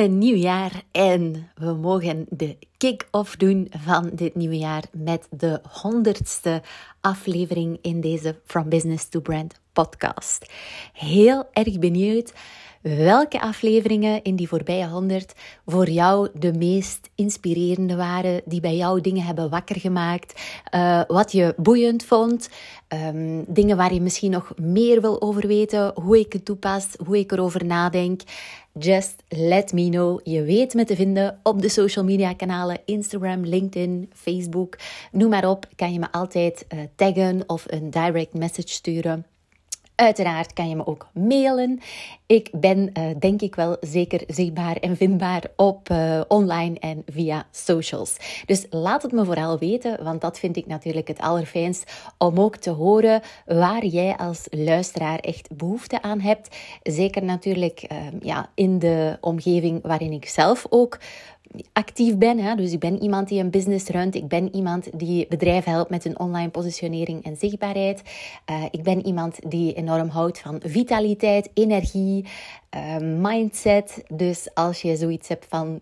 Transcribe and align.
Een 0.00 0.18
nieuw 0.18 0.36
jaar 0.36 0.82
en 0.90 1.50
we 1.54 1.72
mogen 1.72 2.26
de 2.28 2.56
kick-off 2.76 3.36
doen 3.36 3.70
van 3.70 4.10
dit 4.12 4.34
nieuwe 4.34 4.58
jaar 4.58 4.84
met 4.92 5.26
de 5.30 5.60
honderdste 5.82 6.62
aflevering 7.00 7.78
in 7.82 8.00
deze 8.00 8.40
From 8.44 8.68
Business 8.68 9.08
to 9.08 9.20
Brand 9.20 9.60
podcast. 9.72 10.52
Heel 10.92 11.48
erg 11.52 11.78
benieuwd 11.78 12.32
welke 12.82 13.40
afleveringen 13.40 14.22
in 14.22 14.36
die 14.36 14.48
voorbije 14.48 14.88
honderd 14.88 15.34
voor 15.66 15.88
jou 15.88 16.28
de 16.34 16.52
meest 16.52 17.10
inspirerende 17.14 17.96
waren, 17.96 18.42
die 18.44 18.60
bij 18.60 18.76
jou 18.76 19.00
dingen 19.00 19.22
hebben 19.22 19.50
wakker 19.50 19.80
gemaakt, 19.80 20.40
uh, 20.74 21.02
wat 21.06 21.32
je 21.32 21.54
boeiend 21.56 22.04
vond, 22.04 22.48
um, 22.88 23.44
dingen 23.48 23.76
waar 23.76 23.94
je 23.94 24.00
misschien 24.00 24.30
nog 24.30 24.52
meer 24.56 25.00
wil 25.00 25.22
over 25.22 25.46
weten, 25.46 25.92
hoe 25.94 26.18
ik 26.18 26.32
het 26.32 26.44
toepas, 26.44 26.86
hoe 27.04 27.18
ik 27.18 27.32
erover 27.32 27.64
nadenk. 27.64 28.20
Just 28.78 29.22
let 29.28 29.72
me 29.72 29.88
know. 29.88 30.20
Je 30.22 30.42
weet 30.42 30.74
me 30.74 30.84
te 30.84 30.96
vinden 30.96 31.40
op 31.42 31.62
de 31.62 31.68
social 31.68 32.04
media 32.04 32.34
kanalen 32.34 32.80
Instagram, 32.84 33.44
LinkedIn, 33.44 34.10
Facebook. 34.14 34.78
Noem 35.12 35.30
maar 35.30 35.48
op, 35.48 35.66
kan 35.76 35.92
je 35.92 35.98
me 35.98 36.12
altijd 36.12 36.66
uh, 36.74 36.80
taggen 36.96 37.42
of 37.46 37.64
een 37.66 37.90
direct 37.90 38.34
message 38.34 38.68
sturen. 38.68 39.26
Uiteraard 40.00 40.52
kan 40.52 40.68
je 40.68 40.76
me 40.76 40.86
ook 40.86 41.08
mailen. 41.12 41.80
Ik 42.26 42.48
ben 42.52 42.78
uh, 42.78 43.04
denk 43.18 43.40
ik 43.40 43.54
wel 43.54 43.76
zeker 43.80 44.22
zichtbaar 44.26 44.76
en 44.76 44.96
vindbaar 44.96 45.42
op 45.56 45.88
uh, 45.90 46.20
online 46.28 46.78
en 46.78 47.02
via 47.06 47.46
socials. 47.50 48.16
Dus 48.46 48.66
laat 48.70 49.02
het 49.02 49.12
me 49.12 49.24
vooral 49.24 49.58
weten, 49.58 50.04
want 50.04 50.20
dat 50.20 50.38
vind 50.38 50.56
ik 50.56 50.66
natuurlijk 50.66 51.08
het 51.08 51.20
allerfijnst 51.20 51.92
om 52.18 52.40
ook 52.40 52.56
te 52.56 52.70
horen 52.70 53.20
waar 53.46 53.84
jij 53.84 54.16
als 54.16 54.46
luisteraar 54.50 55.18
echt 55.18 55.56
behoefte 55.56 56.02
aan 56.02 56.20
hebt. 56.20 56.56
Zeker 56.82 57.24
natuurlijk 57.24 57.86
uh, 57.92 57.98
ja, 58.20 58.50
in 58.54 58.78
de 58.78 59.18
omgeving 59.20 59.82
waarin 59.82 60.12
ik 60.12 60.28
zelf 60.28 60.66
ook 60.68 60.98
actief 61.72 62.16
ben. 62.16 62.38
Hè? 62.38 62.54
Dus 62.54 62.72
ik 62.72 62.78
ben 62.78 63.02
iemand 63.02 63.28
die 63.28 63.40
een 63.40 63.50
business 63.50 63.86
runt. 63.86 64.14
Ik 64.14 64.28
ben 64.28 64.54
iemand 64.54 64.98
die 64.98 65.26
bedrijven 65.28 65.72
helpt 65.72 65.90
met 65.90 66.04
hun 66.04 66.18
online 66.18 66.50
positionering 66.50 67.24
en 67.24 67.36
zichtbaarheid. 67.36 68.02
Uh, 68.50 68.64
ik 68.70 68.82
ben 68.82 69.06
iemand 69.06 69.50
die 69.50 69.74
enorm 69.74 70.08
houdt 70.08 70.38
van 70.38 70.60
vitaliteit, 70.64 71.50
energie, 71.54 72.24
uh, 72.76 72.96
mindset. 72.96 74.04
Dus 74.08 74.54
als 74.54 74.82
je 74.82 74.96
zoiets 74.96 75.28
hebt 75.28 75.46
van 75.48 75.80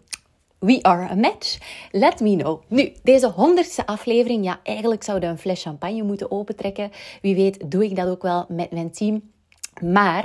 We 0.58 0.82
are 0.82 1.10
a 1.10 1.14
match. 1.14 1.58
Let 1.90 2.20
me 2.20 2.36
know. 2.36 2.62
Nu, 2.68 2.92
deze 3.02 3.28
honderdste 3.28 3.86
aflevering, 3.86 4.44
ja, 4.44 4.60
eigenlijk 4.62 5.02
zouden 5.02 5.28
we 5.28 5.34
een 5.34 5.40
fles 5.40 5.62
champagne 5.62 6.02
moeten 6.02 6.30
opentrekken. 6.30 6.90
Wie 7.22 7.34
weet 7.34 7.70
doe 7.70 7.84
ik 7.84 7.96
dat 7.96 8.08
ook 8.08 8.22
wel 8.22 8.44
met 8.48 8.70
mijn 8.70 8.90
team. 8.90 9.22
Maar 9.82 10.24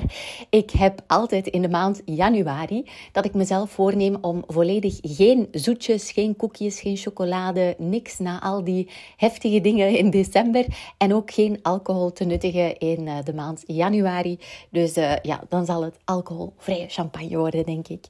ik 0.50 0.72
heb 0.72 1.02
altijd 1.08 1.48
in 1.48 1.62
de 1.62 1.70
maand 1.70 2.02
januari 2.06 2.90
dat 3.12 3.26
ik 3.26 3.34
mezelf 3.34 3.72
voorneem 3.72 4.18
om 4.22 4.44
volledig 4.48 5.00
geen 5.02 5.48
zoetjes, 5.52 6.12
geen 6.12 6.36
koekjes, 6.36 6.80
geen 6.80 6.98
chocolade, 6.98 7.76
niks 7.78 8.20
na 8.20 8.42
al 8.42 8.64
die 8.64 8.90
heftige 9.18 9.62
dingen 9.62 9.98
in 9.98 10.10
december 10.10 10.66
en 10.98 11.14
ook 11.14 11.32
geen 11.32 11.60
alcohol 11.62 12.12
te 12.12 12.24
nuttigen 12.24 12.78
in 12.78 13.08
eh, 13.08 13.16
de 13.24 13.34
maand 13.34 13.64
januari. 13.66 14.40
Dus 14.70 14.98
uh, 14.98 15.16
ja, 15.22 15.42
dan 15.50 15.66
zal 15.66 15.84
het 15.84 15.98
alcoholvrije 16.06 16.88
champagne 16.88 17.38
worden, 17.38 17.66
denk 17.66 17.88
ik. 17.88 18.06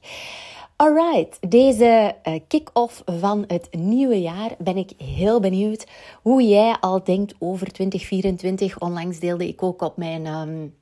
Alright, 0.76 1.50
deze 1.50 2.14
uh, 2.28 2.34
kick-off 2.48 3.02
van 3.04 3.44
het 3.46 3.68
nieuwe 3.70 4.20
jaar 4.20 4.50
ben 4.58 4.76
ik 4.76 4.90
heel 4.96 5.40
benieuwd 5.40 5.86
hoe 6.22 6.42
jij 6.42 6.76
al 6.80 7.04
denkt 7.04 7.34
over 7.38 7.72
2024. 7.72 8.78
Onlangs 8.78 9.18
deelde 9.18 9.48
ik 9.48 9.62
ook 9.62 9.82
op 9.82 9.96
mijn 9.96 10.26
um, 10.26 10.74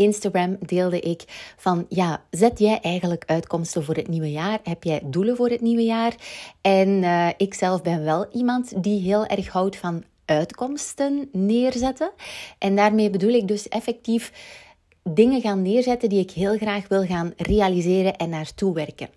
Instagram 0.00 0.56
deelde 0.60 1.00
ik 1.00 1.24
van 1.56 1.86
ja, 1.88 2.22
zet 2.30 2.58
jij 2.58 2.80
eigenlijk 2.80 3.24
uitkomsten 3.26 3.84
voor 3.84 3.94
het 3.94 4.08
nieuwe 4.08 4.30
jaar? 4.30 4.58
Heb 4.62 4.84
jij 4.84 5.00
doelen 5.04 5.36
voor 5.36 5.48
het 5.48 5.60
nieuwe 5.60 5.84
jaar? 5.84 6.14
En 6.60 6.88
uh, 6.88 7.28
ik 7.36 7.54
zelf 7.54 7.82
ben 7.82 8.04
wel 8.04 8.26
iemand 8.32 8.82
die 8.82 9.00
heel 9.00 9.26
erg 9.26 9.48
houdt 9.48 9.76
van 9.76 10.04
uitkomsten 10.24 11.28
neerzetten. 11.32 12.10
En 12.58 12.76
daarmee 12.76 13.10
bedoel 13.10 13.32
ik 13.32 13.48
dus 13.48 13.68
effectief 13.68 14.32
dingen 15.14 15.40
gaan 15.40 15.62
neerzetten 15.62 16.08
die 16.08 16.20
ik 16.20 16.30
heel 16.30 16.56
graag 16.56 16.88
wil 16.88 17.06
gaan 17.06 17.32
realiseren 17.36 18.16
en 18.16 18.28
naartoe 18.28 18.74
werken. 18.74 19.08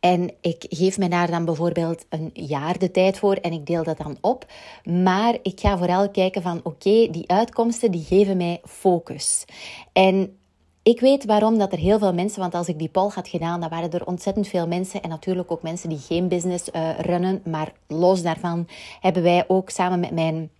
En 0.00 0.30
ik 0.40 0.64
geef 0.68 0.98
me 0.98 1.08
daar 1.08 1.30
dan 1.30 1.44
bijvoorbeeld 1.44 2.04
een 2.08 2.30
jaar 2.32 2.78
de 2.78 2.90
tijd 2.90 3.18
voor 3.18 3.34
en 3.34 3.52
ik 3.52 3.66
deel 3.66 3.84
dat 3.84 3.98
dan 3.98 4.18
op. 4.20 4.46
Maar 4.84 5.38
ik 5.42 5.60
ga 5.60 5.78
vooral 5.78 6.10
kijken 6.10 6.42
van 6.42 6.60
oké, 6.62 7.08
die 7.10 7.24
uitkomsten 7.28 7.90
die 7.90 8.04
geven 8.04 8.36
mij 8.36 8.60
focus. 8.64 9.44
En 9.92 10.36
ik 10.82 11.00
weet 11.00 11.24
waarom 11.24 11.58
dat 11.58 11.72
er 11.72 11.78
heel 11.78 11.98
veel 11.98 12.14
mensen, 12.14 12.40
want 12.40 12.54
als 12.54 12.68
ik 12.68 12.78
die 12.78 12.88
poll 12.88 13.10
had 13.14 13.28
gedaan, 13.28 13.60
dan 13.60 13.68
waren 13.68 13.90
er 13.90 14.06
ontzettend 14.06 14.48
veel 14.48 14.66
mensen 14.66 15.02
en 15.02 15.08
natuurlijk 15.08 15.50
ook 15.52 15.62
mensen 15.62 15.88
die 15.88 15.98
geen 15.98 16.28
business 16.28 16.68
uh, 16.72 16.98
runnen. 16.98 17.42
Maar 17.44 17.72
los 17.86 18.22
daarvan 18.22 18.68
hebben 19.00 19.22
wij 19.22 19.44
ook 19.48 19.70
samen 19.70 20.00
met 20.00 20.10
mijn 20.10 20.50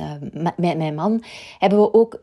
uh, 0.00 0.12
met, 0.56 0.56
mijn 0.56 0.94
man 0.94 1.24
hebben 1.58 1.80
we 1.80 1.94
ook 1.94 2.18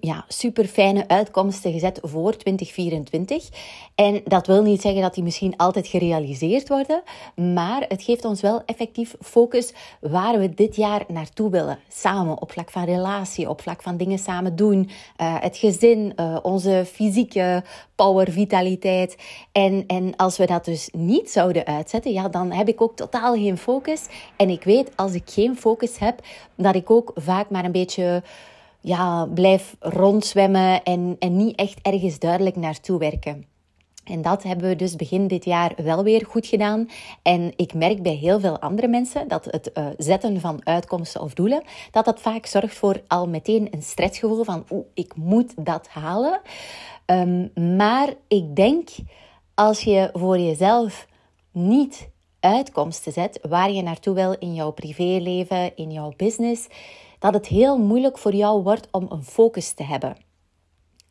ja, 0.00 0.24
super 0.28 0.64
fijne 0.64 1.08
uitkomsten 1.08 1.72
gezet 1.72 1.98
voor 2.02 2.36
2024. 2.36 3.48
En 3.94 4.20
dat 4.24 4.46
wil 4.46 4.62
niet 4.62 4.80
zeggen 4.80 5.02
dat 5.02 5.14
die 5.14 5.24
misschien 5.24 5.56
altijd 5.56 5.86
gerealiseerd 5.86 6.68
worden, 6.68 7.02
maar 7.54 7.84
het 7.88 8.02
geeft 8.02 8.24
ons 8.24 8.40
wel 8.40 8.62
effectief 8.66 9.14
focus 9.20 9.72
waar 10.00 10.38
we 10.38 10.54
dit 10.54 10.76
jaar 10.76 11.04
naartoe 11.08 11.50
willen. 11.50 11.78
Samen, 11.88 12.40
op 12.40 12.52
vlak 12.52 12.70
van 12.70 12.84
relatie, 12.84 13.48
op 13.48 13.60
vlak 13.60 13.82
van 13.82 13.96
dingen 13.96 14.18
samen 14.18 14.56
doen, 14.56 14.78
uh, 14.80 15.36
het 15.40 15.56
gezin, 15.56 16.12
uh, 16.16 16.36
onze 16.42 16.84
fysieke 16.92 17.64
power, 18.02 18.30
vitaliteit. 18.30 19.16
En, 19.52 19.84
en 19.86 20.16
als 20.16 20.36
we 20.36 20.46
dat 20.46 20.64
dus 20.64 20.88
niet 20.92 21.30
zouden 21.30 21.66
uitzetten, 21.66 22.12
ja, 22.12 22.28
dan 22.28 22.52
heb 22.52 22.68
ik 22.68 22.80
ook 22.80 22.96
totaal 22.96 23.34
geen 23.34 23.58
focus. 23.58 24.06
En 24.36 24.48
ik 24.48 24.64
weet, 24.64 24.90
als 24.96 25.14
ik 25.14 25.22
geen 25.24 25.56
focus 25.56 25.98
heb, 25.98 26.20
dat 26.54 26.74
ik 26.74 26.90
ook 26.90 27.10
vaak 27.14 27.50
maar 27.50 27.64
een 27.64 27.72
beetje 27.72 28.22
ja, 28.80 29.26
blijf 29.26 29.76
rondzwemmen 29.80 30.82
en, 30.82 31.16
en 31.18 31.36
niet 31.36 31.56
echt 31.56 31.78
ergens 31.82 32.18
duidelijk 32.18 32.56
naartoe 32.56 32.98
werken. 32.98 33.51
En 34.04 34.22
dat 34.22 34.42
hebben 34.42 34.68
we 34.68 34.76
dus 34.76 34.96
begin 34.96 35.26
dit 35.26 35.44
jaar 35.44 35.72
wel 35.76 36.02
weer 36.02 36.26
goed 36.26 36.46
gedaan. 36.46 36.88
En 37.22 37.52
ik 37.56 37.74
merk 37.74 38.02
bij 38.02 38.14
heel 38.14 38.40
veel 38.40 38.58
andere 38.58 38.88
mensen 38.88 39.28
dat 39.28 39.44
het 39.44 39.70
uh, 39.74 39.86
zetten 39.98 40.40
van 40.40 40.60
uitkomsten 40.66 41.20
of 41.20 41.34
doelen, 41.34 41.62
dat 41.90 42.04
dat 42.04 42.20
vaak 42.20 42.46
zorgt 42.46 42.76
voor 42.76 43.02
al 43.06 43.28
meteen 43.28 43.68
een 43.70 43.82
stressgevoel 43.82 44.44
van 44.44 44.64
oeh, 44.70 44.84
ik 44.94 45.16
moet 45.16 45.52
dat 45.56 45.88
halen. 45.88 46.40
Um, 47.06 47.50
maar 47.76 48.14
ik 48.28 48.56
denk 48.56 48.88
als 49.54 49.80
je 49.80 50.10
voor 50.12 50.38
jezelf 50.38 51.06
niet 51.52 52.08
uitkomsten 52.40 53.12
zet 53.12 53.38
waar 53.48 53.70
je 53.70 53.82
naartoe 53.82 54.14
wil 54.14 54.36
in 54.38 54.54
jouw 54.54 54.70
privéleven, 54.70 55.76
in 55.76 55.90
jouw 55.90 56.12
business, 56.16 56.66
dat 57.18 57.34
het 57.34 57.46
heel 57.46 57.78
moeilijk 57.78 58.18
voor 58.18 58.34
jou 58.34 58.62
wordt 58.62 58.88
om 58.90 59.06
een 59.08 59.24
focus 59.24 59.72
te 59.72 59.84
hebben. 59.84 60.16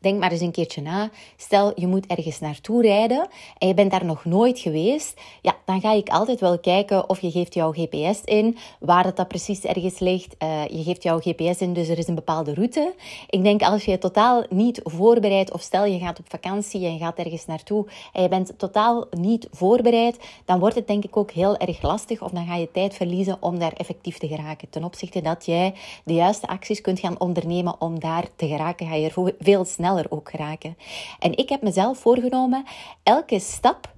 Denk 0.02 0.20
maar 0.20 0.32
eens 0.32 0.42
een 0.42 0.52
keertje 0.52 0.82
na. 0.82 1.10
Stel, 1.36 1.72
je 1.76 1.88
moet 1.88 2.06
ergens 2.06 2.40
naartoe 2.40 2.82
rijden 2.82 3.28
en 3.58 3.68
je 3.68 3.74
bent 3.74 3.92
daar 3.92 4.06
nog 4.06 4.26
nooit 4.26 4.60
geweest. 4.60 5.22
Ja, 5.42 5.56
dan 5.66 5.82
ga 5.82 5.94
ik 5.94 6.10
altijd 6.10 6.40
wel 6.40 6.60
kijken 6.60 7.10
of 7.10 7.20
je 7.20 7.32
geeft 7.32 7.54
jouw 7.54 7.72
GPS 7.72 8.22
in, 8.24 8.58
waar 8.80 9.06
het 9.06 9.16
dat 9.16 9.28
precies 9.28 9.64
ergens 9.64 10.00
ligt. 10.00 10.36
Uh, 10.44 10.68
je 10.68 10.84
geeft 10.84 11.04
jouw 11.04 11.20
GPS 11.20 11.62
in, 11.62 11.74
dus 11.74 11.88
er 11.88 11.98
is 11.98 12.08
een 12.08 12.16
bepaalde 12.16 12.54
route. 12.54 12.94
Ik 13.30 13.44
denk 13.44 13.62
als 13.62 13.86
je 13.86 13.98
totaal 13.98 14.44
niet 14.50 14.80
voorbereid, 14.84 15.52
of 15.54 15.62
stel 15.62 15.86
je 15.86 16.00
gaat 16.00 16.20
op 16.20 16.26
vakantie 16.30 16.86
en 16.86 16.94
je 16.94 17.00
gaat 17.00 17.18
ergens 17.18 17.46
naartoe 17.46 17.86
en 18.14 18.22
je 18.22 18.30
bent 18.30 18.54
totaal 18.58 19.06
niet 19.12 19.48
voorbereid, 19.52 20.20
dan 20.46 20.60
wordt 20.60 20.76
het 20.76 20.88
denk 20.88 21.04
ik 21.04 21.18
ook 21.18 21.32
heel 21.32 21.58
erg 21.58 21.82
lastig 21.82 22.22
of 22.22 22.32
dan 22.32 22.46
ga 22.46 22.56
je 22.56 22.72
tijd 22.72 22.94
verliezen 22.94 23.38
om 23.40 23.60
daar 23.60 23.74
effectief 23.74 24.18
te 24.18 24.28
geraken. 24.28 24.70
Ten 24.70 24.84
opzichte 24.84 25.22
dat 25.22 25.46
jij 25.46 25.74
de 26.04 26.14
juiste 26.14 26.48
acties 26.48 26.82
kunt 26.82 27.00
gaan 27.00 27.20
ondernemen 27.20 27.82
om 27.82 28.00
daar 28.00 28.26
te 28.36 28.48
geraken, 28.48 28.88
ga 28.88 28.96
je 28.96 29.10
er 29.10 29.34
veel 29.40 29.66
sneller 29.66 29.90
ook 30.10 30.30
geraken. 30.30 30.78
En 31.20 31.38
ik 31.38 31.50
heb 31.50 31.62
mezelf 31.62 31.98
voorgenomen, 31.98 32.64
elke 33.04 33.40
stap 33.40 33.94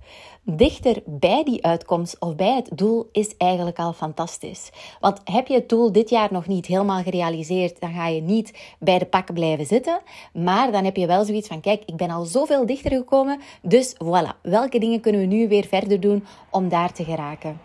dichter 0.45 1.01
bij 1.05 1.43
die 1.43 1.65
uitkomst 1.65 2.19
of 2.19 2.35
bij 2.35 2.55
het 2.55 2.69
doel 2.73 3.09
is 3.11 3.37
eigenlijk 3.37 3.79
al 3.79 3.93
fantastisch. 3.93 4.69
Want 4.99 5.21
heb 5.23 5.47
je 5.47 5.53
het 5.53 5.69
doel 5.69 5.91
dit 5.91 6.09
jaar 6.09 6.27
nog 6.31 6.47
niet 6.47 6.65
helemaal 6.65 7.03
gerealiseerd, 7.03 7.79
dan 7.79 7.93
ga 7.93 8.07
je 8.07 8.21
niet 8.21 8.75
bij 8.79 8.99
de 8.99 9.05
pakken 9.05 9.33
blijven 9.33 9.65
zitten. 9.65 9.99
Maar 10.33 10.71
dan 10.71 10.83
heb 10.83 10.95
je 10.95 11.07
wel 11.07 11.25
zoiets 11.25 11.47
van: 11.47 11.61
kijk, 11.61 11.83
ik 11.85 11.95
ben 11.95 12.09
al 12.09 12.25
zoveel 12.25 12.65
dichter 12.65 12.91
gekomen. 12.91 13.39
Dus 13.61 13.93
voilà, 13.93 14.41
welke 14.41 14.79
dingen 14.79 14.99
kunnen 14.99 15.21
we 15.21 15.27
nu 15.27 15.47
weer 15.47 15.65
verder 15.65 15.99
doen 15.99 16.25
om 16.49 16.69
daar 16.69 16.93
te 16.93 17.03
geraken? 17.03 17.59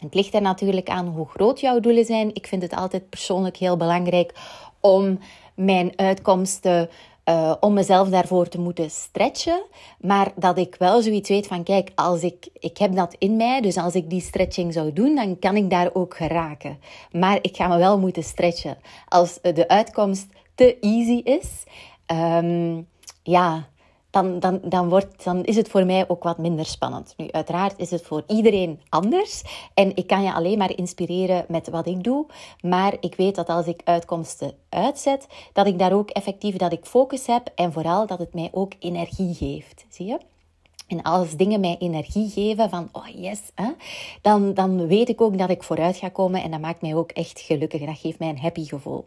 Het 0.00 0.14
ligt 0.14 0.34
er 0.34 0.42
natuurlijk 0.42 0.88
aan 0.88 1.06
hoe 1.06 1.28
groot 1.28 1.60
jouw 1.60 1.80
doelen 1.80 2.04
zijn. 2.04 2.34
Ik 2.34 2.46
vind 2.46 2.62
het 2.62 2.74
altijd 2.74 3.08
persoonlijk 3.08 3.56
heel 3.56 3.76
belangrijk 3.76 4.34
om 4.80 5.18
mijn 5.54 5.92
uitkomsten 5.96 6.88
uh, 7.32 7.54
om 7.60 7.72
mezelf 7.72 8.08
daarvoor 8.08 8.48
te 8.48 8.60
moeten 8.60 8.90
stretchen. 8.90 9.62
Maar 10.00 10.32
dat 10.36 10.58
ik 10.58 10.74
wel 10.78 11.02
zoiets 11.02 11.28
weet 11.28 11.46
van, 11.46 11.62
kijk, 11.62 11.90
als 11.94 12.22
ik, 12.22 12.48
ik 12.52 12.78
heb 12.78 12.94
dat 12.94 13.16
in 13.18 13.36
mij, 13.36 13.60
dus 13.60 13.76
als 13.76 13.94
ik 13.94 14.10
die 14.10 14.20
stretching 14.20 14.72
zou 14.72 14.92
doen, 14.92 15.14
dan 15.14 15.38
kan 15.38 15.56
ik 15.56 15.70
daar 15.70 15.90
ook 15.92 16.16
geraken. 16.16 16.78
Maar 17.12 17.38
ik 17.40 17.56
ga 17.56 17.68
me 17.68 17.78
wel 17.78 17.98
moeten 17.98 18.22
stretchen. 18.22 18.78
Als 19.08 19.38
de 19.42 19.68
uitkomst 19.68 20.26
te 20.54 20.78
easy 20.80 21.20
is, 21.24 21.64
um, 22.06 22.86
ja, 23.22 23.68
dan, 24.12 24.38
dan, 24.38 24.60
dan, 24.64 24.88
wordt, 24.88 25.24
dan 25.24 25.44
is 25.44 25.56
het 25.56 25.68
voor 25.68 25.86
mij 25.86 26.08
ook 26.08 26.22
wat 26.22 26.38
minder 26.38 26.66
spannend. 26.66 27.14
Nu, 27.16 27.30
uiteraard 27.30 27.74
is 27.76 27.90
het 27.90 28.02
voor 28.02 28.24
iedereen 28.26 28.80
anders. 28.88 29.42
En 29.74 29.96
ik 29.96 30.06
kan 30.06 30.22
je 30.22 30.32
alleen 30.32 30.58
maar 30.58 30.76
inspireren 30.76 31.44
met 31.48 31.68
wat 31.68 31.86
ik 31.86 32.04
doe. 32.04 32.26
Maar 32.60 32.96
ik 33.00 33.14
weet 33.14 33.34
dat 33.34 33.48
als 33.48 33.66
ik 33.66 33.80
uitkomsten 33.84 34.52
uitzet, 34.68 35.26
dat 35.52 35.66
ik 35.66 35.78
daar 35.78 35.92
ook 35.92 36.10
effectief 36.10 36.56
dat 36.56 36.72
ik 36.72 36.84
focus 36.84 37.26
heb. 37.26 37.50
En 37.54 37.72
vooral 37.72 38.06
dat 38.06 38.18
het 38.18 38.34
mij 38.34 38.48
ook 38.52 38.72
energie 38.78 39.34
geeft. 39.34 39.84
Zie 39.88 40.06
je? 40.06 40.18
En 40.86 41.02
als 41.02 41.36
dingen 41.36 41.60
mij 41.60 41.76
energie 41.78 42.30
geven 42.30 42.70
van, 42.70 42.88
oh 42.92 43.06
yes, 43.06 43.40
hè, 43.54 43.70
dan, 44.22 44.54
dan 44.54 44.86
weet 44.86 45.08
ik 45.08 45.20
ook 45.20 45.38
dat 45.38 45.50
ik 45.50 45.62
vooruit 45.62 45.96
ga 45.96 46.08
komen 46.08 46.42
en 46.42 46.50
dat 46.50 46.60
maakt 46.60 46.82
mij 46.82 46.94
ook 46.94 47.10
echt 47.10 47.40
gelukkig. 47.40 47.84
Dat 47.84 47.98
geeft 47.98 48.18
mij 48.18 48.28
een 48.28 48.38
happy 48.38 48.64
gevoel. 48.64 49.04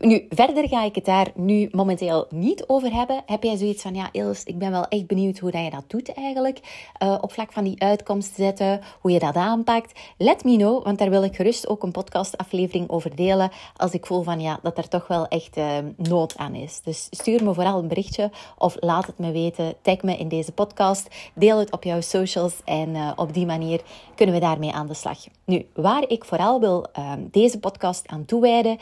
Nu, 0.00 0.26
verder 0.28 0.68
ga 0.68 0.84
ik 0.84 0.94
het 0.94 1.04
daar 1.04 1.30
nu 1.34 1.68
momenteel 1.72 2.26
niet 2.30 2.64
over 2.66 2.92
hebben. 2.92 3.22
Heb 3.26 3.42
jij 3.42 3.56
zoiets 3.56 3.82
van, 3.82 3.94
ja 3.94 4.08
Ils, 4.12 4.44
ik 4.44 4.58
ben 4.58 4.70
wel 4.70 4.88
echt 4.88 5.06
benieuwd 5.06 5.38
hoe 5.38 5.50
dat 5.50 5.64
je 5.64 5.70
dat 5.70 5.84
doet 5.86 6.14
eigenlijk. 6.14 6.60
Uh, 7.02 7.18
op 7.20 7.32
vlak 7.32 7.52
van 7.52 7.64
die 7.64 7.82
uitkomst 7.82 8.34
zetten, 8.34 8.80
hoe 9.00 9.10
je 9.10 9.18
dat 9.18 9.34
aanpakt. 9.34 10.00
Let 10.18 10.44
me 10.44 10.56
know, 10.56 10.84
want 10.84 10.98
daar 10.98 11.10
wil 11.10 11.22
ik 11.22 11.36
gerust 11.36 11.68
ook 11.68 11.82
een 11.82 11.90
podcastaflevering 11.90 12.90
over 12.90 13.16
delen. 13.16 13.50
Als 13.76 13.92
ik 13.92 14.06
voel 14.06 14.22
van, 14.22 14.40
ja, 14.40 14.58
dat 14.62 14.78
er 14.78 14.88
toch 14.88 15.06
wel 15.06 15.26
echt 15.28 15.56
uh, 15.56 15.66
nood 15.96 16.36
aan 16.36 16.54
is. 16.54 16.80
Dus 16.84 17.06
stuur 17.10 17.44
me 17.44 17.54
vooral 17.54 17.78
een 17.78 17.88
berichtje 17.88 18.30
of 18.58 18.76
laat 18.80 19.06
het 19.06 19.18
me 19.18 19.32
weten. 19.32 19.74
Tag 19.82 20.02
me 20.02 20.16
in 20.16 20.28
deze 20.28 20.52
podcast. 20.52 21.08
Deel 21.34 21.58
het 21.58 21.72
op 21.72 21.84
jouw 21.84 22.00
socials 22.00 22.60
en 22.64 22.88
uh, 22.88 23.12
op 23.16 23.34
die 23.34 23.46
manier 23.46 23.80
kunnen 24.14 24.34
we 24.34 24.40
daarmee 24.40 24.72
aan 24.72 24.86
de 24.86 24.94
slag. 24.94 25.18
Nu, 25.44 25.66
waar 25.74 26.04
ik 26.08 26.24
vooral 26.24 26.60
wil 26.60 26.86
deze 27.30 27.58
podcast 27.58 28.08
aan 28.08 28.24
toewijden 28.24 28.78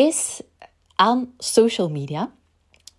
is 0.00 0.40
aan 0.94 1.32
social 1.38 1.88
media. 1.88 2.30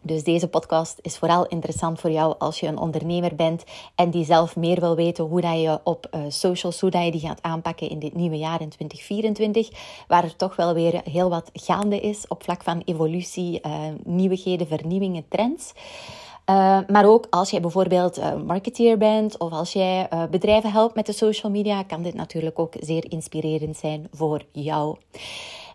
Dus 0.01 0.23
deze 0.23 0.47
podcast 0.47 0.99
is 1.01 1.17
vooral 1.17 1.47
interessant 1.47 1.99
voor 1.99 2.11
jou 2.11 2.35
als 2.37 2.59
je 2.59 2.67
een 2.67 2.77
ondernemer 2.77 3.35
bent 3.35 3.63
en 3.95 4.09
die 4.09 4.25
zelf 4.25 4.55
meer 4.55 4.79
wil 4.79 4.95
weten 4.95 5.23
hoe 5.23 5.41
dat 5.41 5.61
je 5.61 5.79
op 5.83 6.07
uh, 6.11 6.21
socials, 6.27 6.79
hoe 6.79 6.89
dat 6.89 7.05
je 7.05 7.11
die 7.11 7.19
gaat 7.19 7.41
aanpakken 7.41 7.89
in 7.89 7.99
dit 7.99 8.15
nieuwe 8.15 8.37
jaar 8.37 8.61
in 8.61 8.69
2024, 8.69 9.69
waar 10.07 10.23
er 10.23 10.35
toch 10.35 10.55
wel 10.55 10.73
weer 10.73 11.01
heel 11.03 11.29
wat 11.29 11.49
gaande 11.53 11.99
is 11.99 12.27
op 12.27 12.43
vlak 12.43 12.63
van 12.63 12.81
evolutie, 12.85 13.59
uh, 13.65 13.73
nieuwigheden, 14.03 14.67
vernieuwingen, 14.67 15.25
trends. 15.29 15.73
Uh, 16.49 16.79
maar 16.87 17.05
ook 17.05 17.27
als 17.29 17.49
jij 17.49 17.61
bijvoorbeeld 17.61 18.45
marketeer 18.45 18.97
bent 18.97 19.37
of 19.37 19.51
als 19.51 19.73
jij 19.73 20.09
bedrijven 20.31 20.71
helpt 20.71 20.95
met 20.95 21.05
de 21.05 21.13
social 21.13 21.51
media, 21.51 21.83
kan 21.83 22.01
dit 22.03 22.13
natuurlijk 22.13 22.59
ook 22.59 22.73
zeer 22.79 23.11
inspirerend 23.11 23.77
zijn 23.77 24.07
voor 24.11 24.45
jou. 24.51 24.97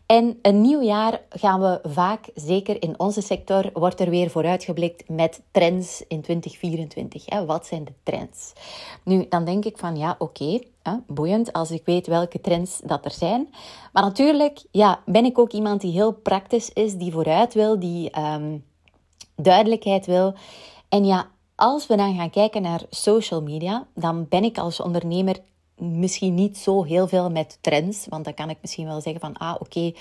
En 0.07 0.39
een 0.43 0.61
nieuw 0.61 0.83
jaar 0.83 1.21
gaan 1.29 1.61
we 1.61 1.81
vaak, 1.83 2.29
zeker 2.35 2.83
in 2.83 2.99
onze 2.99 3.21
sector, 3.21 3.71
wordt 3.73 4.01
er 4.01 4.11
weer 4.11 4.31
vooruitgeblikt 4.31 5.09
met 5.09 5.43
trends 5.51 6.05
in 6.09 6.21
2024. 6.23 7.45
Wat 7.47 7.67
zijn 7.67 7.85
de 7.85 7.93
trends? 8.03 8.53
Nu, 9.05 9.27
dan 9.29 9.45
denk 9.45 9.65
ik 9.65 9.79
van 9.79 9.97
ja, 9.97 10.17
oké, 10.19 10.59
boeiend 11.07 11.53
als 11.53 11.71
ik 11.71 11.85
weet 11.85 12.07
welke 12.07 12.41
trends 12.41 12.81
dat 12.85 13.05
er 13.05 13.11
zijn. 13.11 13.49
Maar 13.93 14.03
natuurlijk 14.03 14.63
ja, 14.71 15.01
ben 15.05 15.25
ik 15.25 15.39
ook 15.39 15.53
iemand 15.53 15.81
die 15.81 15.93
heel 15.93 16.13
praktisch 16.13 16.71
is, 16.71 16.95
die 16.95 17.13
vooruit 17.13 17.55
wil, 17.55 17.79
die 17.79 18.19
um, 18.19 18.65
duidelijkheid 19.37 20.07
wil. 20.07 20.35
En 20.89 21.05
ja, 21.05 21.29
als 21.55 21.87
we 21.87 21.97
dan 21.97 22.17
gaan 22.17 22.31
kijken 22.31 22.63
naar 22.63 22.83
social 22.91 23.43
media, 23.43 23.87
dan 23.95 24.27
ben 24.29 24.45
ik 24.45 24.59
als 24.59 24.81
ondernemer 24.81 25.37
misschien 25.79 26.35
niet 26.35 26.59
zo 26.59 26.85
heel 26.85 27.09
veel 27.09 27.31
met 27.31 27.59
trends. 27.61 28.07
Want 28.09 28.25
dan 28.25 28.35
kan 28.35 28.51
ik 28.51 28.57
misschien 28.61 28.87
wel 28.87 29.01
zeggen 29.01 29.21
van, 29.21 29.37
ah 29.37 29.55
oké, 29.59 29.93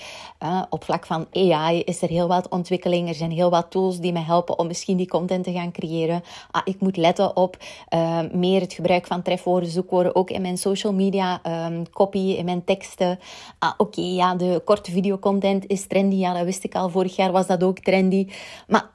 uh, 0.42 0.62
op 0.70 0.84
vlak 0.84 1.06
van 1.06 1.26
AI 1.32 1.80
is 1.80 2.02
er 2.02 2.08
heel 2.08 2.28
wat 2.28 2.48
ontwikkeling. 2.48 3.08
Er 3.08 3.14
zijn 3.14 3.30
heel 3.30 3.50
wat 3.50 3.70
tools 3.70 4.00
die 4.00 4.12
me 4.12 4.18
helpen 4.18 4.58
om 4.58 4.66
misschien 4.66 4.96
die 4.96 5.08
content 5.08 5.44
te 5.44 5.52
gaan 5.52 5.72
creëren. 5.72 6.22
Ah, 6.50 6.62
ik 6.64 6.80
moet 6.80 6.96
letten 6.96 7.36
op 7.36 7.56
uh, 7.94 8.20
meer 8.32 8.60
het 8.60 8.72
gebruik 8.72 9.06
van 9.06 9.22
trefwoorden, 9.22 9.70
zoekwoorden, 9.70 10.14
ook 10.14 10.30
in 10.30 10.42
mijn 10.42 10.58
social 10.58 10.92
media 10.92 11.40
um, 11.66 11.90
copy, 11.90 12.18
in 12.18 12.44
mijn 12.44 12.64
teksten. 12.64 13.18
Ah, 13.58 13.72
oké, 13.76 14.00
ja, 14.00 14.34
de 14.34 14.62
korte 14.64 14.90
videocontent 14.90 15.66
is 15.66 15.86
trendy. 15.86 16.16
Ja, 16.16 16.32
dat 16.32 16.44
wist 16.44 16.64
ik 16.64 16.74
al. 16.74 16.88
Vorig 16.88 17.16
jaar 17.16 17.32
was 17.32 17.46
dat 17.46 17.62
ook 17.62 17.78
trendy. 17.78 18.28
Maar 18.66 18.90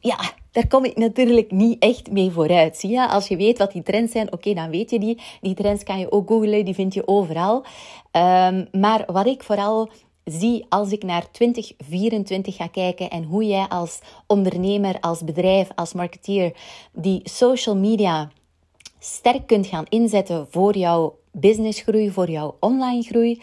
ja, 0.00 0.18
daar 0.58 0.68
kom 0.68 0.84
ik 0.84 0.96
natuurlijk 0.96 1.50
niet 1.50 1.82
echt 1.82 2.10
mee 2.10 2.30
vooruit. 2.30 2.76
Zie 2.76 2.90
je? 2.90 3.08
Als 3.08 3.28
je 3.28 3.36
weet 3.36 3.58
wat 3.58 3.72
die 3.72 3.82
trends 3.82 4.12
zijn, 4.12 4.32
oké, 4.32 4.54
dan 4.54 4.70
weet 4.70 4.90
je 4.90 4.98
die. 4.98 5.20
Die 5.40 5.54
trends 5.54 5.82
kan 5.84 5.98
je 5.98 6.12
ook 6.12 6.28
googlen, 6.28 6.64
die 6.64 6.74
vind 6.74 6.94
je 6.94 7.08
overal. 7.08 7.64
Um, 8.12 8.68
maar 8.72 9.04
wat 9.06 9.26
ik 9.26 9.42
vooral 9.42 9.90
zie 10.24 10.66
als 10.68 10.92
ik 10.92 11.02
naar 11.02 11.30
2024 11.30 12.56
ga 12.56 12.66
kijken 12.66 13.10
en 13.10 13.24
hoe 13.24 13.46
jij 13.46 13.66
als 13.68 13.98
ondernemer, 14.26 15.00
als 15.00 15.24
bedrijf, 15.24 15.68
als 15.74 15.92
marketeer 15.92 16.52
die 16.92 17.20
social 17.24 17.76
media 17.76 18.30
sterk 18.98 19.46
kunt 19.46 19.66
gaan 19.66 19.86
inzetten 19.88 20.46
voor 20.50 20.76
jouw 20.76 21.18
businessgroei, 21.32 22.10
voor 22.10 22.30
jouw 22.30 22.56
online 22.60 23.02
groei, 23.02 23.42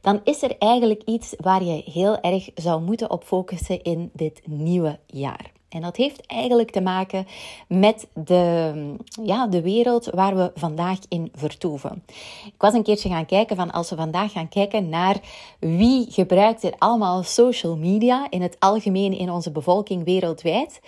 dan 0.00 0.20
is 0.24 0.42
er 0.42 0.58
eigenlijk 0.58 1.02
iets 1.04 1.34
waar 1.36 1.62
je 1.62 1.82
heel 1.84 2.20
erg 2.20 2.48
zou 2.54 2.82
moeten 2.82 3.10
op 3.10 3.24
focussen 3.24 3.82
in 3.82 4.10
dit 4.12 4.40
nieuwe 4.46 4.98
jaar. 5.06 5.54
En 5.68 5.80
dat 5.80 5.96
heeft 5.96 6.26
eigenlijk 6.26 6.70
te 6.70 6.80
maken 6.80 7.26
met 7.68 8.06
de, 8.12 8.94
ja, 9.22 9.46
de 9.46 9.62
wereld 9.62 10.06
waar 10.06 10.36
we 10.36 10.50
vandaag 10.54 10.98
in 11.08 11.32
vertoeven. 11.34 12.02
Ik 12.46 12.54
was 12.58 12.72
een 12.72 12.82
keertje 12.82 13.08
gaan 13.08 13.26
kijken 13.26 13.56
van 13.56 13.70
als 13.70 13.90
we 13.90 13.96
vandaag 13.96 14.32
gaan 14.32 14.48
kijken 14.48 14.88
naar 14.88 15.20
wie 15.58 16.06
gebruikt 16.10 16.62
er 16.62 16.74
allemaal 16.78 17.22
social 17.22 17.76
media 17.76 18.30
in 18.30 18.42
het 18.42 18.56
algemeen 18.58 19.18
in 19.18 19.30
onze 19.30 19.50
bevolking 19.50 20.04
wereldwijd, 20.04 20.80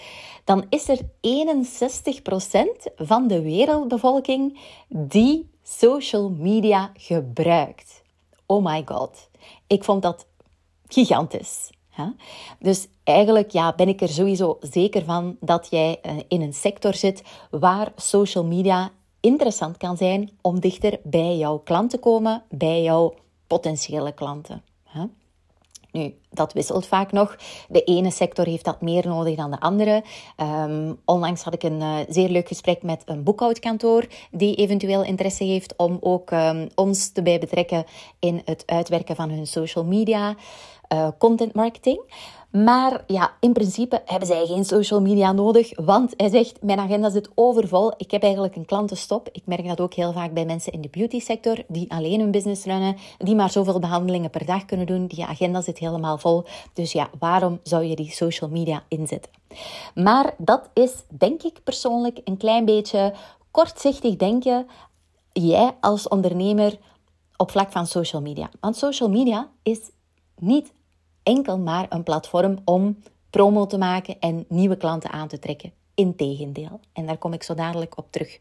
dan 0.44 0.64
is 0.68 0.88
er 0.88 0.98
61% 0.98 2.94
van 2.96 3.28
de 3.28 3.42
wereldbevolking 3.42 4.58
die 4.88 5.50
social 5.62 6.30
media 6.30 6.92
gebruikt. 6.96 8.02
Oh 8.46 8.64
my 8.64 8.82
god. 8.84 9.28
Ik 9.66 9.84
vond 9.84 10.02
dat 10.02 10.26
gigantisch. 10.86 11.70
Dus 12.58 12.86
eigenlijk 13.04 13.50
ja, 13.50 13.74
ben 13.76 13.88
ik 13.88 14.00
er 14.00 14.08
sowieso 14.08 14.58
zeker 14.60 15.04
van 15.04 15.36
dat 15.40 15.66
jij 15.70 15.98
eh, 16.02 16.16
in 16.28 16.42
een 16.42 16.54
sector 16.54 16.94
zit 16.94 17.22
waar 17.50 17.92
social 17.96 18.44
media 18.44 18.90
interessant 19.20 19.76
kan 19.76 19.96
zijn 19.96 20.30
om 20.40 20.60
dichter 20.60 21.00
bij 21.02 21.36
jouw 21.36 21.58
klant 21.58 21.90
te 21.90 21.98
komen, 21.98 22.42
bij 22.48 22.82
jouw 22.82 23.14
potentiële 23.46 24.12
klanten. 24.12 24.62
Nu, 25.92 26.14
dat 26.30 26.52
wisselt 26.52 26.86
vaak 26.86 27.12
nog. 27.12 27.36
De 27.68 27.82
ene 27.82 28.10
sector 28.10 28.46
heeft 28.46 28.64
dat 28.64 28.80
meer 28.80 29.06
nodig 29.06 29.36
dan 29.36 29.50
de 29.50 29.60
andere. 29.60 30.02
Um, 30.36 30.98
onlangs 31.04 31.42
had 31.42 31.54
ik 31.54 31.62
een 31.62 31.80
uh, 31.80 31.96
zeer 32.08 32.28
leuk 32.28 32.48
gesprek 32.48 32.82
met 32.82 33.02
een 33.04 33.22
boekhoudkantoor 33.22 34.06
die 34.30 34.54
eventueel 34.54 35.04
interesse 35.04 35.44
heeft 35.44 35.76
om 35.76 35.96
ook 36.00 36.30
um, 36.30 36.68
ons 36.74 37.08
te 37.08 37.22
bij 37.22 37.38
betrekken 37.38 37.84
in 38.18 38.42
het 38.44 38.62
uitwerken 38.66 39.16
van 39.16 39.30
hun 39.30 39.46
social 39.46 39.84
media 39.84 40.36
uh, 40.92 41.08
content 41.18 41.54
marketing. 41.54 42.00
Maar 42.50 43.04
ja, 43.06 43.32
in 43.40 43.52
principe 43.52 44.02
hebben 44.04 44.28
zij 44.28 44.46
geen 44.46 44.64
social 44.64 45.00
media 45.00 45.32
nodig, 45.32 45.80
want 45.80 46.14
hij 46.16 46.28
zegt, 46.28 46.62
mijn 46.62 46.78
agenda 46.78 47.10
zit 47.10 47.30
overvol. 47.34 47.92
Ik 47.96 48.10
heb 48.10 48.22
eigenlijk 48.22 48.56
een 48.56 48.64
klantenstop. 48.64 49.28
Ik 49.32 49.42
merk 49.44 49.68
dat 49.68 49.80
ook 49.80 49.94
heel 49.94 50.12
vaak 50.12 50.32
bij 50.32 50.44
mensen 50.44 50.72
in 50.72 50.80
de 50.80 50.88
beauty 50.88 51.20
sector, 51.20 51.62
die 51.66 51.90
alleen 51.90 52.20
hun 52.20 52.30
business 52.30 52.64
runnen, 52.64 52.96
die 53.18 53.34
maar 53.34 53.50
zoveel 53.50 53.78
behandelingen 53.78 54.30
per 54.30 54.46
dag 54.46 54.64
kunnen 54.64 54.86
doen. 54.86 55.06
Die 55.06 55.24
agenda 55.24 55.60
zit 55.60 55.78
helemaal 55.78 56.18
vol. 56.18 56.44
Dus 56.72 56.92
ja, 56.92 57.10
waarom 57.18 57.60
zou 57.62 57.84
je 57.84 57.96
die 57.96 58.10
social 58.10 58.50
media 58.50 58.84
inzetten? 58.88 59.32
Maar 59.94 60.34
dat 60.38 60.70
is, 60.74 60.92
denk 61.08 61.42
ik 61.42 61.60
persoonlijk, 61.64 62.20
een 62.24 62.36
klein 62.36 62.64
beetje 62.64 63.14
kortzichtig 63.50 64.16
denken. 64.16 64.66
Jij 65.32 65.76
als 65.80 66.08
ondernemer 66.08 66.78
op 67.36 67.50
vlak 67.50 67.72
van 67.72 67.86
social 67.86 68.22
media. 68.22 68.50
Want 68.60 68.76
social 68.76 69.08
media 69.08 69.48
is 69.62 69.80
niet 70.38 70.72
enkel 71.28 71.58
maar 71.58 71.86
een 71.88 72.02
platform 72.02 72.58
om 72.64 73.02
promo 73.30 73.66
te 73.66 73.78
maken 73.78 74.16
en 74.20 74.44
nieuwe 74.48 74.76
klanten 74.76 75.10
aan 75.10 75.28
te 75.28 75.38
trekken. 75.38 75.72
Integendeel. 75.94 76.80
En 76.92 77.06
daar 77.06 77.16
kom 77.16 77.32
ik 77.32 77.42
zo 77.42 77.54
dadelijk 77.54 77.98
op 77.98 78.06
terug. 78.10 78.38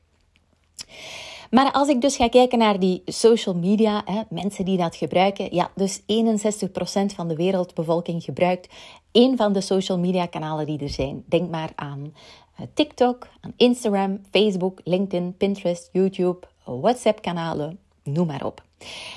Maar 1.50 1.72
als 1.72 1.88
ik 1.88 2.01
dus 2.01 2.15
ga 2.15 2.29
kijken 2.29 2.58
naar 2.58 2.79
die 2.79 3.01
social 3.06 3.56
media, 3.56 4.01
hè, 4.06 4.22
mensen 4.29 4.65
die 4.65 4.77
dat 4.77 4.96
gebruiken, 4.96 5.56
ja, 5.56 5.72
dus 5.75 6.01
61% 6.06 7.13
van 7.15 7.27
de 7.27 7.36
wereldbevolking 7.36 8.24
gebruikt 8.24 8.74
één 9.12 9.38
van 9.38 9.53
de 9.53 9.62
social 9.62 10.00
media 10.00 10.25
kanalen 10.25 10.65
die 10.65 10.79
er 10.79 10.89
zijn. 10.89 11.24
Denk 11.25 11.50
maar 11.50 11.70
aan 11.75 12.13
eh, 12.56 12.65
TikTok, 12.74 13.27
aan 13.41 13.53
Instagram, 13.58 14.22
Facebook, 14.32 14.79
LinkedIn, 14.84 15.36
Pinterest, 15.38 15.89
YouTube, 15.91 16.48
WhatsApp-kanalen, 16.63 17.79
noem 18.03 18.27
maar 18.27 18.46
op. 18.46 18.65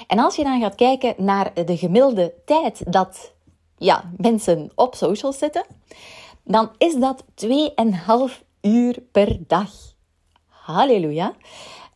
En 0.07 0.19
als 0.19 0.37
je 0.37 0.45
dan 0.45 0.61
gaat 0.61 0.75
kijken 0.75 1.15
naar 1.17 1.53
de 1.65 1.77
gemiddelde 1.77 2.33
tijd 2.45 2.93
dat 2.93 3.33
ja, 3.81 4.11
mensen 4.17 4.71
op 4.75 4.95
social 4.95 5.33
zitten, 5.33 5.65
dan 6.45 6.71
is 6.79 6.95
dat 6.95 7.25
2,5 7.35 8.43
uur 8.61 9.03
per 9.13 9.39
dag. 9.47 9.71
Halleluja. 10.47 11.35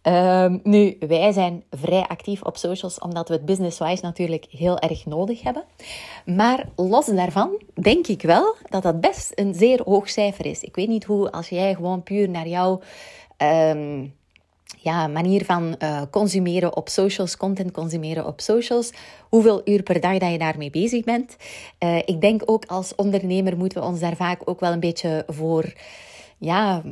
Um, 0.07 0.61
nu, 0.63 0.97
wij 0.99 1.33
zijn 1.33 1.65
vrij 1.71 2.07
actief 2.07 2.43
op 2.43 2.57
socials 2.57 2.99
omdat 2.99 3.29
we 3.29 3.35
het 3.35 3.45
business-wise 3.45 4.03
natuurlijk 4.03 4.47
heel 4.51 4.79
erg 4.79 5.07
nodig 5.07 5.43
hebben. 5.43 5.65
Maar 6.25 6.69
los 6.77 7.07
daarvan 7.07 7.63
denk 7.81 8.07
ik 8.07 8.23
wel 8.23 8.55
dat 8.69 8.83
dat 8.83 9.01
best 9.01 9.33
een 9.35 9.55
zeer 9.55 9.83
hoog 9.85 10.11
cijfer 10.11 10.47
is. 10.47 10.61
Ik 10.61 10.75
weet 10.75 10.89
niet 10.89 11.05
hoe, 11.05 11.33
als 11.33 11.49
jij 11.49 11.75
gewoon 11.75 12.03
puur 12.03 12.29
naar 12.29 12.49
jouw 12.49 12.81
um, 13.39 14.15
ja, 14.85 15.07
manier 15.07 15.45
van 15.45 15.77
uh, 15.79 16.03
consumeren 16.11 16.77
op 16.77 16.89
socials, 16.89 17.37
content 17.37 17.71
consumeren 17.71 18.27
op 18.27 18.41
socials, 18.41 18.93
hoeveel 19.29 19.61
uur 19.65 19.83
per 19.83 20.01
dag 20.01 20.19
dat 20.19 20.31
je 20.31 20.39
daarmee 20.39 20.71
bezig 20.71 21.05
bent. 21.05 21.37
Uh, 21.79 21.97
ik 21.97 22.21
denk 22.21 22.43
ook 22.45 22.65
als 22.65 22.95
ondernemer 22.95 23.57
moeten 23.57 23.81
we 23.81 23.87
ons 23.87 24.01
daar 24.01 24.17
vaak 24.17 24.41
ook 24.45 24.61
wel 24.61 24.73
een 24.73 24.81
beetje 24.81 25.25
voor 25.27 25.73
ja, 26.39 26.83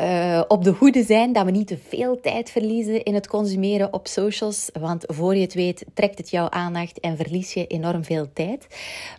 uh, 0.00 0.42
op 0.48 0.64
de 0.64 0.70
hoede 0.70 1.02
zijn 1.02 1.32
dat 1.32 1.44
we 1.44 1.50
niet 1.50 1.66
te 1.66 1.78
veel 1.88 2.20
tijd 2.20 2.50
verliezen 2.50 3.02
in 3.02 3.14
het 3.14 3.26
consumeren 3.26 3.92
op 3.92 4.06
socials. 4.06 4.70
Want 4.80 5.04
voor 5.06 5.34
je 5.34 5.40
het 5.40 5.54
weet, 5.54 5.84
trekt 5.94 6.18
het 6.18 6.30
jouw 6.30 6.50
aandacht 6.50 7.00
en 7.00 7.16
verlies 7.16 7.52
je 7.52 7.66
enorm 7.66 8.04
veel 8.04 8.28
tijd. 8.32 8.66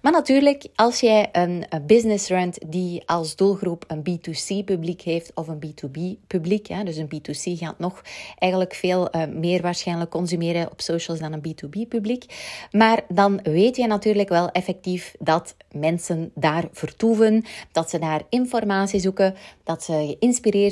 Maar 0.02 0.12
natuurlijk, 0.12 0.68
als 0.76 1.00
jij 1.00 1.30
een, 1.32 1.66
business 1.88 2.28
runt 2.28 2.58
die 2.68 3.04
als 3.06 3.36
doelgroep 3.36 3.84
een 3.88 4.04
B2C 4.10 4.66
publiek 4.66 5.02
heeft 5.02 5.32
of 5.34 5.48
een 5.48 5.64
B2B 5.66 6.28
publiek, 6.28 6.68
ja, 6.68 6.84
dus 6.84 6.98
een 6.98 7.10
B2C 7.16 7.60
gaat 7.60 7.80
nog 7.80 8.02
eigenlijk 8.38 8.74
veel 8.74 9.16
uh, 9.16 9.26
meer 9.28 9.62
waarschijnlijk 9.62 10.12
consumeren 10.12 10.72
op 10.72 10.82
socials 10.82 11.20
dan 11.20 11.34
een 11.34 11.48
B2B 11.48 11.88
publiek. 11.90 12.26
Maar 12.72 13.04
dan 13.08 13.40
weet 13.44 13.76
je 13.76 13.88
natuurlijk 13.88 14.30
wel 14.30 14.50
effectief 14.50 15.16
dat 15.20 15.56
mensen 15.72 16.32
daar 16.34 16.68
vertoeven, 16.72 17.44
dat 17.72 17.90
ze 17.90 18.00
daar 18.00 18.22
informatie 18.30 19.00
zoeken, 19.00 19.36
dat 19.64 19.84
ze 19.84 20.16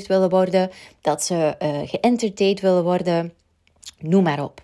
willen 0.02 0.30
worden, 0.30 0.70
dat 1.02 1.24
ze 1.24 1.56
uh, 1.62 1.80
geëntertained 1.86 2.60
willen 2.60 2.84
worden, 2.84 3.34
noem 4.00 4.24
maar 4.24 4.44
op. 4.44 4.62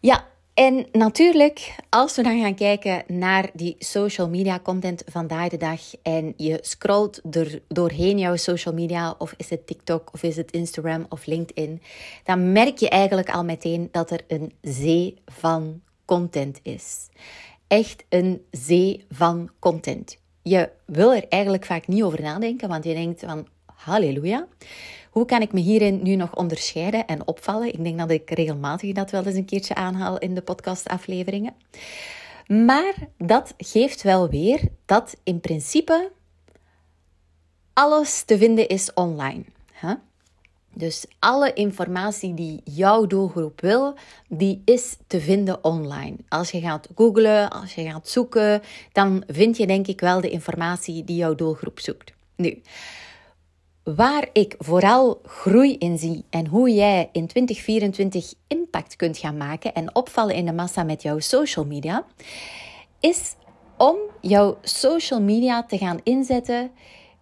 Ja, 0.00 0.26
en 0.54 0.86
natuurlijk, 0.92 1.74
als 1.88 2.16
we 2.16 2.22
dan 2.22 2.40
gaan 2.40 2.54
kijken 2.54 3.02
naar 3.06 3.50
die 3.52 3.76
social 3.78 4.28
media 4.28 4.60
content 4.60 5.02
vandaag 5.06 5.48
de 5.48 5.56
dag 5.56 5.80
en 6.02 6.34
je 6.36 6.58
scrolt 6.60 7.20
er 7.30 7.60
doorheen 7.68 8.18
jouw 8.18 8.36
social 8.36 8.74
media, 8.74 9.14
of 9.18 9.34
is 9.36 9.50
het 9.50 9.66
TikTok, 9.66 10.10
of 10.12 10.22
is 10.22 10.36
het 10.36 10.50
Instagram 10.50 11.06
of 11.08 11.26
LinkedIn, 11.26 11.82
dan 12.24 12.52
merk 12.52 12.78
je 12.78 12.88
eigenlijk 12.88 13.30
al 13.30 13.44
meteen 13.44 13.88
dat 13.92 14.10
er 14.10 14.20
een 14.28 14.52
zee 14.60 15.18
van 15.26 15.80
content 16.04 16.60
is. 16.62 17.08
Echt 17.66 18.04
een 18.08 18.44
zee 18.50 19.04
van 19.10 19.50
content. 19.58 20.18
Je 20.42 20.70
wil 20.86 21.14
er 21.14 21.28
eigenlijk 21.28 21.64
vaak 21.64 21.86
niet 21.86 22.02
over 22.02 22.22
nadenken, 22.22 22.68
want 22.68 22.84
je 22.84 22.94
denkt 22.94 23.20
van 23.20 23.46
Halleluja. 23.84 24.46
Hoe 25.10 25.24
kan 25.24 25.40
ik 25.40 25.52
me 25.52 25.60
hierin 25.60 26.02
nu 26.02 26.16
nog 26.16 26.36
onderscheiden 26.36 27.06
en 27.06 27.26
opvallen? 27.26 27.72
Ik 27.72 27.84
denk 27.84 27.98
dat 27.98 28.10
ik 28.10 28.30
regelmatig 28.30 28.92
dat 28.92 29.10
wel 29.10 29.24
eens 29.24 29.36
een 29.36 29.44
keertje 29.44 29.74
aanhaal 29.74 30.18
in 30.18 30.34
de 30.34 30.42
podcastafleveringen. 30.42 31.54
Maar 32.46 32.94
dat 33.18 33.54
geeft 33.58 34.02
wel 34.02 34.28
weer 34.28 34.60
dat 34.86 35.16
in 35.22 35.40
principe 35.40 36.10
alles 37.72 38.22
te 38.22 38.38
vinden 38.38 38.68
is 38.68 38.92
online. 38.94 39.44
Dus 40.76 41.04
alle 41.18 41.52
informatie 41.52 42.34
die 42.34 42.60
jouw 42.64 43.06
doelgroep 43.06 43.60
wil, 43.60 43.94
die 44.28 44.62
is 44.64 44.96
te 45.06 45.20
vinden 45.20 45.64
online. 45.64 46.16
Als 46.28 46.50
je 46.50 46.60
gaat 46.60 46.88
googlen, 46.94 47.50
als 47.50 47.74
je 47.74 47.84
gaat 47.84 48.08
zoeken, 48.08 48.62
dan 48.92 49.24
vind 49.26 49.56
je 49.56 49.66
denk 49.66 49.86
ik 49.86 50.00
wel 50.00 50.20
de 50.20 50.30
informatie 50.30 51.04
die 51.04 51.16
jouw 51.16 51.34
doelgroep 51.34 51.80
zoekt. 51.80 52.12
Nu, 52.36 52.62
Waar 53.84 54.28
ik 54.32 54.54
vooral 54.58 55.20
groei 55.24 55.76
in 55.78 55.98
zie 55.98 56.24
en 56.30 56.46
hoe 56.46 56.74
jij 56.74 57.08
in 57.12 57.26
2024 57.26 58.34
impact 58.48 58.96
kunt 58.96 59.18
gaan 59.18 59.36
maken 59.36 59.74
en 59.74 59.94
opvallen 59.94 60.34
in 60.34 60.46
de 60.46 60.52
massa 60.52 60.82
met 60.82 61.02
jouw 61.02 61.18
social 61.18 61.64
media, 61.64 62.04
is 63.00 63.34
om 63.76 63.96
jouw 64.20 64.58
social 64.62 65.20
media 65.20 65.64
te 65.64 65.78
gaan 65.78 66.00
inzetten 66.02 66.70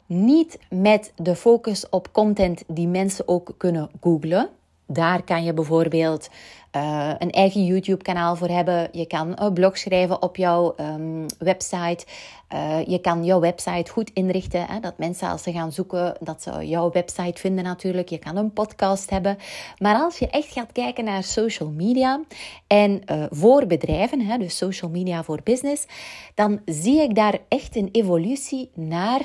niet 0.07 0.59
met 0.71 1.13
de 1.17 1.37
focus 1.37 1.89
op 1.89 2.13
content 2.13 2.63
die 2.67 2.89
mensen 2.89 3.29
ook 3.29 3.55
kunnen 3.57 3.91
googlen. 4.01 4.49
Daar 4.87 5.23
kan 5.23 5.45
je 5.45 5.53
bijvoorbeeld 5.53 6.29
uh, 6.77 7.11
een 7.19 7.31
eigen 7.31 7.65
YouTube-kanaal 7.65 8.37
voor 8.37 8.49
hebben. 8.49 8.89
Je 8.93 9.07
kan 9.07 9.33
een 9.35 9.53
blog 9.53 9.79
schrijven 9.79 10.23
op 10.23 10.37
jouw 10.37 10.75
um, 10.77 11.27
website. 11.39 12.07
Uh, 12.55 12.87
je 12.87 13.01
kan 13.01 13.25
jouw 13.25 13.41
website 13.41 13.91
goed 13.91 14.11
inrichten. 14.13 14.67
Hè, 14.67 14.81
dat 14.81 14.99
mensen 14.99 15.29
als 15.29 15.43
ze 15.43 15.53
gaan 15.53 15.73
zoeken, 15.73 16.17
dat 16.21 16.43
ze 16.43 16.67
jouw 16.69 16.91
website 16.91 17.41
vinden 17.41 17.65
natuurlijk. 17.65 18.09
Je 18.09 18.19
kan 18.19 18.37
een 18.37 18.53
podcast 18.53 19.11
hebben. 19.11 19.39
Maar 19.79 19.97
als 19.97 20.19
je 20.19 20.29
echt 20.29 20.53
gaat 20.53 20.73
kijken 20.73 21.05
naar 21.05 21.23
social 21.23 21.69
media 21.69 22.21
en 22.67 23.03
uh, 23.07 23.25
voor 23.31 23.67
bedrijven, 23.67 24.21
hè, 24.21 24.39
dus 24.39 24.57
social 24.57 24.91
media 24.91 25.23
voor 25.23 25.41
business, 25.45 25.87
dan 26.35 26.61
zie 26.65 27.01
ik 27.01 27.15
daar 27.15 27.39
echt 27.49 27.77
een 27.77 27.89
evolutie 27.93 28.71
naar 28.75 29.21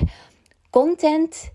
content 0.70 1.50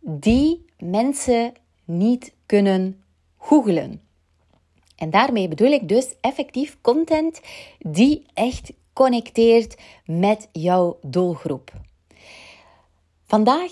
die 0.00 0.64
mensen 0.78 1.52
niet 1.84 2.34
kunnen 2.46 3.02
googlen. 3.36 4.07
En 4.98 5.10
daarmee 5.10 5.48
bedoel 5.48 5.70
ik 5.70 5.88
dus 5.88 6.14
effectief 6.20 6.78
content 6.80 7.40
die 7.78 8.26
echt 8.34 8.72
connecteert 8.92 9.76
met 10.04 10.48
jouw 10.52 10.98
doelgroep. 11.02 11.72
Vandaag 13.24 13.70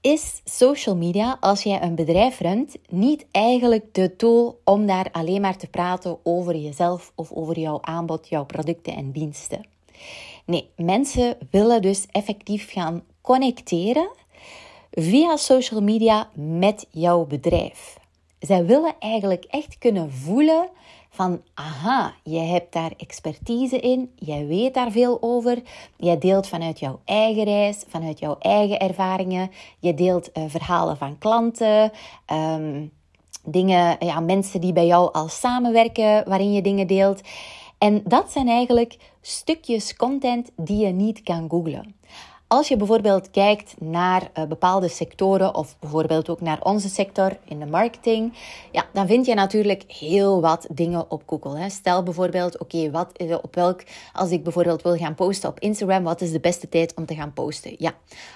is 0.00 0.40
social 0.44 0.96
media, 0.96 1.36
als 1.40 1.62
jij 1.62 1.82
een 1.82 1.94
bedrijf 1.94 2.40
runt, 2.40 2.76
niet 2.88 3.26
eigenlijk 3.30 3.94
de 3.94 4.16
tool 4.16 4.60
om 4.64 4.86
daar 4.86 5.08
alleen 5.12 5.40
maar 5.40 5.56
te 5.56 5.66
praten 5.66 6.18
over 6.22 6.56
jezelf 6.56 7.12
of 7.14 7.32
over 7.32 7.58
jouw 7.58 7.78
aanbod, 7.80 8.28
jouw 8.28 8.44
producten 8.44 8.94
en 8.94 9.10
diensten. 9.10 9.66
Nee, 10.44 10.70
mensen 10.76 11.36
willen 11.50 11.82
dus 11.82 12.06
effectief 12.10 12.72
gaan 12.72 13.02
connecteren 13.20 14.10
via 14.90 15.36
social 15.36 15.80
media 15.80 16.30
met 16.34 16.86
jouw 16.90 17.24
bedrijf. 17.24 18.02
Zij 18.46 18.64
willen 18.64 18.94
eigenlijk 18.98 19.44
echt 19.44 19.78
kunnen 19.78 20.12
voelen 20.12 20.68
van, 21.10 21.42
aha, 21.54 22.14
jij 22.22 22.46
hebt 22.46 22.72
daar 22.72 22.92
expertise 22.96 23.80
in, 23.80 24.10
jij 24.16 24.46
weet 24.46 24.74
daar 24.74 24.90
veel 24.90 25.18
over, 25.20 25.62
jij 25.96 26.18
deelt 26.18 26.46
vanuit 26.46 26.78
jouw 26.78 27.00
eigen 27.04 27.44
reis, 27.44 27.84
vanuit 27.88 28.18
jouw 28.18 28.36
eigen 28.38 28.78
ervaringen, 28.78 29.50
je 29.78 29.94
deelt 29.94 30.30
uh, 30.34 30.44
verhalen 30.46 30.96
van 30.96 31.18
klanten, 31.18 31.92
um, 32.32 32.90
dingen, 33.44 33.96
ja, 33.98 34.20
mensen 34.20 34.60
die 34.60 34.72
bij 34.72 34.86
jou 34.86 35.12
al 35.12 35.28
samenwerken, 35.28 36.28
waarin 36.28 36.52
je 36.52 36.62
dingen 36.62 36.86
deelt. 36.86 37.20
En 37.78 38.02
dat 38.04 38.32
zijn 38.32 38.48
eigenlijk 38.48 38.96
stukjes 39.20 39.96
content 39.96 40.50
die 40.56 40.86
je 40.86 40.92
niet 40.92 41.22
kan 41.22 41.48
googlen. 41.50 41.94
Als 42.46 42.68
je 42.68 42.76
bijvoorbeeld 42.76 43.30
kijkt 43.30 43.74
naar 43.80 44.30
uh, 44.38 44.44
bepaalde 44.44 44.88
sectoren 44.88 45.54
of 45.54 45.76
bijvoorbeeld 45.78 46.28
ook 46.28 46.40
naar 46.40 46.62
onze 46.62 46.88
sector 46.88 47.38
in 47.44 47.58
de 47.58 47.66
marketing, 47.66 48.32
ja, 48.72 48.86
dan 48.92 49.06
vind 49.06 49.26
je 49.26 49.34
natuurlijk 49.34 49.84
heel 49.86 50.40
wat 50.40 50.66
dingen 50.72 51.10
op 51.10 51.22
Google. 51.26 51.58
Hè. 51.58 51.68
Stel 51.68 52.02
bijvoorbeeld, 52.02 52.58
oké, 52.58 52.90
wat 52.90 53.12
wat 53.16 53.42
op 53.42 53.54
welk, 53.54 53.82
als 54.12 54.30
ik 54.30 54.42
bijvoorbeeld 54.42 54.82
wil 54.82 54.96
gaan 54.96 55.14
posten 55.14 55.48
op 55.48 55.60
Instagram, 55.60 56.02
wat 56.02 56.20
is 56.20 56.32
de 56.32 56.40
beste 56.40 56.68
tijd 56.68 56.94
om 56.94 57.06
te 57.06 57.14
gaan 57.14 57.32
posten? 57.32 57.74
Ja, 57.78 57.94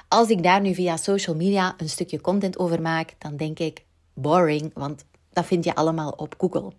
als 0.08 0.28
ik 0.28 0.42
daar 0.42 0.60
nu 0.60 0.74
via 0.74 0.96
social 0.96 1.36
media 1.36 1.74
een 1.76 1.88
stukje 1.88 2.20
content 2.20 2.58
over 2.58 2.82
maak, 2.82 3.14
dan 3.18 3.36
denk 3.36 3.58
ik 3.58 3.84
boring, 4.14 4.70
want 4.74 5.04
dat 5.38 5.46
vind 5.46 5.64
je 5.64 5.74
allemaal 5.74 6.14
op 6.16 6.34
Google. 6.38 6.72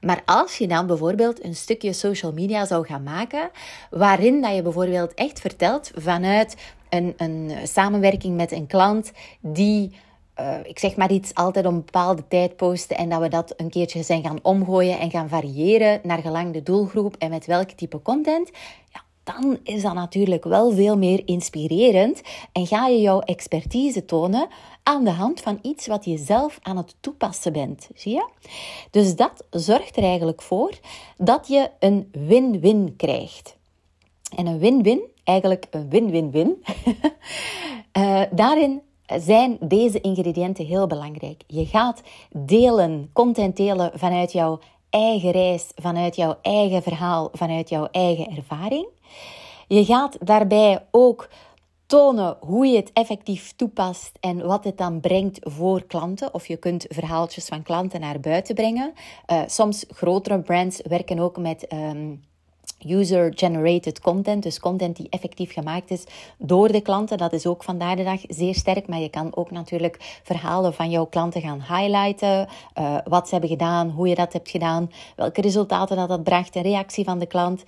Maar 0.00 0.22
als 0.24 0.58
je 0.58 0.66
dan 0.66 0.86
bijvoorbeeld 0.86 1.44
een 1.44 1.54
stukje 1.54 1.92
social 1.92 2.32
media 2.32 2.64
zou 2.64 2.86
gaan 2.86 3.02
maken, 3.02 3.50
waarin 3.90 4.42
dat 4.42 4.54
je 4.54 4.62
bijvoorbeeld 4.62 5.14
echt 5.14 5.40
vertelt 5.40 5.90
vanuit 5.94 6.56
een, 6.88 7.14
een 7.16 7.52
samenwerking 7.62 8.36
met 8.36 8.52
een 8.52 8.66
klant 8.66 9.12
die. 9.40 9.96
Uh, 10.40 10.54
ik 10.64 10.78
zeg 10.78 10.96
maar 10.96 11.12
iets 11.12 11.34
altijd 11.34 11.66
om 11.66 11.74
een 11.74 11.84
bepaalde 11.84 12.28
tijd 12.28 12.56
posten 12.56 12.96
en 12.96 13.08
dat 13.08 13.20
we 13.20 13.28
dat 13.28 13.54
een 13.56 13.70
keertje 13.70 14.02
zijn 14.02 14.22
gaan 14.22 14.38
omgooien 14.42 14.98
en 14.98 15.10
gaan 15.10 15.28
variëren 15.28 16.00
naar 16.02 16.18
gelang 16.18 16.52
de 16.52 16.62
doelgroep 16.62 17.16
en 17.18 17.30
met 17.30 17.46
welk 17.46 17.70
type 17.70 18.02
content. 18.02 18.50
Ja, 18.92 19.02
dan 19.24 19.58
is 19.62 19.82
dat 19.82 19.94
natuurlijk 19.94 20.44
wel 20.44 20.72
veel 20.72 20.98
meer 20.98 21.22
inspirerend 21.24 22.20
en 22.52 22.66
ga 22.66 22.86
je 22.86 23.00
jouw 23.00 23.20
expertise 23.20 24.04
tonen 24.04 24.48
aan 24.82 25.04
de 25.04 25.10
hand 25.10 25.40
van 25.40 25.58
iets 25.62 25.86
wat 25.86 26.04
je 26.04 26.18
zelf 26.18 26.58
aan 26.62 26.76
het 26.76 26.94
toepassen 27.00 27.52
bent. 27.52 27.88
Zie 27.94 28.12
je? 28.12 28.28
Dus 28.90 29.16
dat 29.16 29.44
zorgt 29.50 29.96
er 29.96 30.02
eigenlijk 30.02 30.42
voor 30.42 30.78
dat 31.16 31.48
je 31.48 31.70
een 31.78 32.08
win-win 32.12 32.94
krijgt. 32.96 33.56
En 34.36 34.46
een 34.46 34.58
win-win, 34.58 35.00
eigenlijk 35.24 35.66
een 35.70 35.88
win-win-win, 35.88 36.64
uh, 37.98 38.22
daarin 38.42 38.82
zijn 39.06 39.56
deze 39.60 40.00
ingrediënten 40.00 40.66
heel 40.66 40.86
belangrijk. 40.86 41.42
Je 41.46 41.66
gaat 41.66 42.02
delen, 42.30 43.10
content 43.12 43.56
delen 43.56 43.90
vanuit 43.94 44.32
jouw 44.32 44.58
eigen 44.90 45.30
reis, 45.30 45.70
vanuit 45.74 46.16
jouw 46.16 46.38
eigen 46.42 46.82
verhaal, 46.82 47.28
vanuit 47.32 47.68
jouw 47.68 47.88
eigen 47.90 48.36
ervaring. 48.36 48.86
Je 49.72 49.84
gaat 49.84 50.16
daarbij 50.20 50.86
ook 50.90 51.28
tonen 51.86 52.36
hoe 52.40 52.66
je 52.66 52.76
het 52.76 52.90
effectief 52.92 53.52
toepast 53.56 54.12
en 54.20 54.46
wat 54.46 54.64
het 54.64 54.78
dan 54.78 55.00
brengt 55.00 55.38
voor 55.40 55.86
klanten. 55.86 56.34
Of 56.34 56.46
je 56.46 56.56
kunt 56.56 56.86
verhaaltjes 56.88 57.46
van 57.46 57.62
klanten 57.62 58.00
naar 58.00 58.20
buiten 58.20 58.54
brengen. 58.54 58.92
Uh, 59.26 59.42
soms 59.46 59.84
grotere 59.88 60.40
brands 60.40 60.80
werken 60.88 61.18
ook 61.18 61.38
met 61.38 61.72
um, 61.72 62.24
user-generated 62.86 64.00
content, 64.00 64.42
dus 64.42 64.60
content 64.60 64.96
die 64.96 65.06
effectief 65.10 65.52
gemaakt 65.52 65.90
is 65.90 66.04
door 66.38 66.72
de 66.72 66.80
klanten. 66.80 67.18
Dat 67.18 67.32
is 67.32 67.46
ook 67.46 67.64
vandaag 67.64 67.96
de 67.96 68.04
dag 68.04 68.20
zeer 68.28 68.54
sterk, 68.54 68.88
maar 68.88 68.98
je 68.98 69.08
kan 69.08 69.36
ook 69.36 69.50
natuurlijk 69.50 70.20
verhalen 70.22 70.74
van 70.74 70.90
jouw 70.90 71.06
klanten 71.06 71.40
gaan 71.40 71.64
highlighten, 71.68 72.48
uh, 72.78 72.96
wat 73.04 73.24
ze 73.24 73.32
hebben 73.32 73.50
gedaan, 73.50 73.90
hoe 73.90 74.08
je 74.08 74.14
dat 74.14 74.32
hebt 74.32 74.50
gedaan, 74.50 74.90
welke 75.16 75.40
resultaten 75.40 75.96
dat 75.96 76.08
dat 76.08 76.22
bracht, 76.22 76.52
de 76.52 76.62
reactie 76.62 77.04
van 77.04 77.18
de 77.18 77.26
klant. 77.26 77.64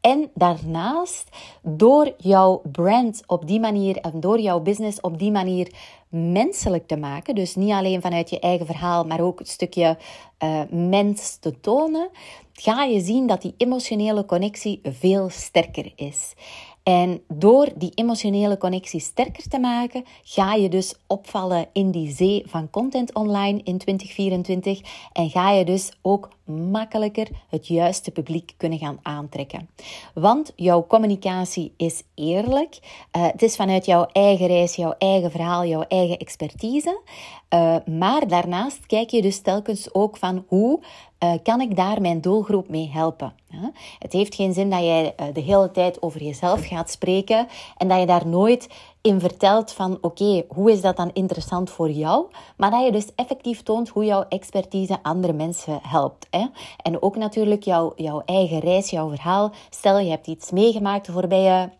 En 0.00 0.30
daarnaast, 0.34 1.28
door 1.62 2.14
jouw 2.16 2.62
brand 2.72 3.22
op 3.26 3.46
die 3.46 3.60
manier 3.60 3.96
en 3.96 4.20
door 4.20 4.40
jouw 4.40 4.60
business 4.60 5.00
op 5.00 5.18
die 5.18 5.30
manier 5.30 5.72
menselijk 6.08 6.86
te 6.86 6.96
maken. 6.96 7.34
Dus 7.34 7.54
niet 7.54 7.72
alleen 7.72 8.00
vanuit 8.00 8.30
je 8.30 8.40
eigen 8.40 8.66
verhaal, 8.66 9.04
maar 9.04 9.20
ook 9.20 9.38
het 9.38 9.48
stukje 9.48 9.98
uh, 10.44 10.60
mens 10.70 11.36
te 11.36 11.60
tonen. 11.60 12.08
Ga 12.52 12.84
je 12.84 13.00
zien 13.00 13.26
dat 13.26 13.42
die 13.42 13.54
emotionele 13.56 14.24
connectie 14.24 14.80
veel 14.82 15.28
sterker 15.30 15.92
is. 15.96 16.34
En 16.82 17.22
door 17.28 17.68
die 17.76 17.92
emotionele 17.94 18.58
connectie 18.58 19.00
sterker 19.00 19.48
te 19.48 19.58
maken, 19.58 20.04
ga 20.22 20.54
je 20.54 20.68
dus 20.68 20.94
opvallen 21.06 21.66
in 21.72 21.90
die 21.90 22.12
zee 22.12 22.42
van 22.46 22.70
content 22.70 23.14
online 23.14 23.60
in 23.64 23.78
2024 23.78 24.80
en 25.12 25.30
ga 25.30 25.50
je 25.50 25.64
dus 25.64 25.92
ook 26.02 26.28
makkelijker 26.48 27.28
het 27.48 27.66
juiste 27.66 28.10
publiek 28.10 28.54
kunnen 28.56 28.78
gaan 28.78 28.98
aantrekken. 29.02 29.68
Want 30.14 30.52
jouw 30.56 30.86
communicatie 30.86 31.72
is 31.76 32.02
eerlijk. 32.14 32.78
Uh, 33.16 33.26
het 33.26 33.42
is 33.42 33.56
vanuit 33.56 33.86
jouw 33.86 34.06
eigen 34.12 34.46
reis, 34.46 34.74
jouw 34.74 34.94
eigen 34.98 35.30
verhaal, 35.30 35.64
jouw 35.64 35.84
eigen 35.88 36.18
expertise. 36.18 37.00
Uh, 37.54 37.76
maar 37.86 38.28
daarnaast 38.28 38.86
kijk 38.86 39.10
je 39.10 39.22
dus 39.22 39.40
telkens 39.40 39.94
ook 39.94 40.16
van 40.16 40.44
hoe 40.48 40.80
uh, 41.24 41.32
kan 41.42 41.60
ik 41.60 41.76
daar 41.76 42.00
mijn 42.00 42.20
doelgroep 42.20 42.68
mee 42.68 42.90
helpen. 42.92 43.32
Het 43.98 44.12
heeft 44.12 44.34
geen 44.34 44.52
zin 44.52 44.70
dat 44.70 44.80
jij 44.80 45.14
de 45.32 45.40
hele 45.40 45.70
tijd 45.70 46.02
over 46.02 46.22
jezelf 46.22 46.66
gaat 46.66 46.90
spreken 46.90 47.48
en 47.76 47.88
dat 47.88 48.00
je 48.00 48.06
daar 48.06 48.26
nooit 48.26 48.68
in 49.00 49.20
vertelt 49.20 49.72
van 49.72 49.98
oké, 50.00 50.44
hoe 50.48 50.72
is 50.72 50.80
dat 50.80 50.96
dan 50.96 51.10
interessant 51.12 51.70
voor 51.70 51.90
jou? 51.90 52.26
Maar 52.56 52.70
dat 52.70 52.84
je 52.84 52.92
dus 52.92 53.14
effectief 53.14 53.62
toont 53.62 53.88
hoe 53.88 54.04
jouw 54.04 54.24
expertise 54.28 55.02
andere 55.02 55.32
mensen 55.32 55.78
helpt. 55.82 56.26
Hè? 56.30 56.46
En 56.82 57.02
ook 57.02 57.16
natuurlijk 57.16 57.62
jouw, 57.62 57.92
jouw 57.96 58.22
eigen 58.24 58.58
reis, 58.58 58.90
jouw 58.90 59.08
verhaal. 59.08 59.52
Stel 59.70 59.98
je 59.98 60.10
hebt 60.10 60.26
iets 60.26 60.50
meegemaakt 60.50 61.06
de 61.06 61.12
voorbije 61.12 61.70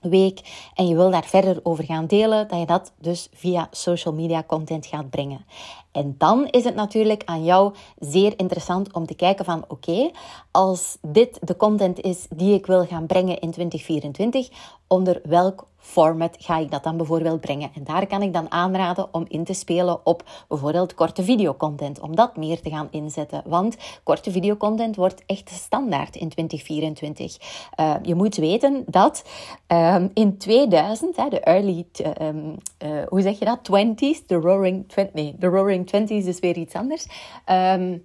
week 0.00 0.70
en 0.74 0.88
je 0.88 0.94
wil 0.94 1.10
daar 1.10 1.24
verder 1.24 1.60
over 1.62 1.84
gaan 1.84 2.06
delen, 2.06 2.48
dat 2.48 2.58
je 2.58 2.66
dat 2.66 2.92
dus 3.00 3.28
via 3.32 3.68
social 3.70 4.14
media 4.14 4.44
content 4.46 4.86
gaat 4.86 5.10
brengen. 5.10 5.44
En 5.92 6.14
dan 6.18 6.48
is 6.50 6.64
het 6.64 6.74
natuurlijk 6.74 7.22
aan 7.24 7.44
jou 7.44 7.74
zeer 7.98 8.32
interessant 8.36 8.92
om 8.92 9.06
te 9.06 9.14
kijken 9.14 9.44
van 9.44 9.64
oké, 9.68 10.10
als 10.50 10.98
dit 11.02 11.38
de 11.40 11.56
content 11.56 12.00
is 12.00 12.26
die 12.30 12.54
ik 12.54 12.66
wil 12.66 12.86
gaan 12.86 13.06
brengen 13.06 13.38
in 13.38 13.50
2024, 13.50 14.48
onder 14.86 15.20
welk 15.24 15.66
format 15.84 16.36
ga 16.38 16.58
ik 16.58 16.70
dat 16.70 16.82
dan 16.82 16.96
bijvoorbeeld 16.96 17.40
brengen? 17.40 17.70
En 17.74 17.84
daar 17.84 18.06
kan 18.06 18.22
ik 18.22 18.32
dan 18.32 18.50
aanraden 18.50 19.08
om 19.14 19.24
in 19.28 19.44
te 19.44 19.52
spelen 19.52 20.06
op 20.06 20.22
bijvoorbeeld 20.48 20.94
korte 20.94 21.22
videocontent, 21.22 22.00
om 22.00 22.16
dat 22.16 22.36
meer 22.36 22.60
te 22.60 22.70
gaan 22.70 22.88
inzetten. 22.90 23.42
Want 23.44 23.76
korte 24.02 24.30
videocontent 24.30 24.96
wordt 24.96 25.22
echt 25.26 25.50
standaard 25.50 26.16
in 26.16 26.28
2024. 26.28 27.36
Uh, 27.80 27.90
eh, 27.90 28.00
je 28.02 28.14
moet 28.14 28.36
weten 28.36 28.84
dat 28.86 29.24
um, 29.68 30.10
in 30.14 30.38
2000, 30.38 31.16
hè, 31.16 31.28
de 31.28 31.40
early, 31.40 31.86
um, 32.20 32.56
uh, 32.84 33.02
hoe 33.08 33.22
zeg 33.22 33.38
je 33.38 33.44
dat, 33.44 33.58
20s, 33.58 34.26
de 34.26 34.34
roaring, 34.34 34.88
20, 34.88 35.14
nee, 35.14 35.34
de 35.38 35.46
roaring 35.46 35.86
20s 35.86 36.26
is 36.26 36.38
weer 36.38 36.56
iets 36.56 36.74
anders. 36.74 37.06
Um, 37.50 38.04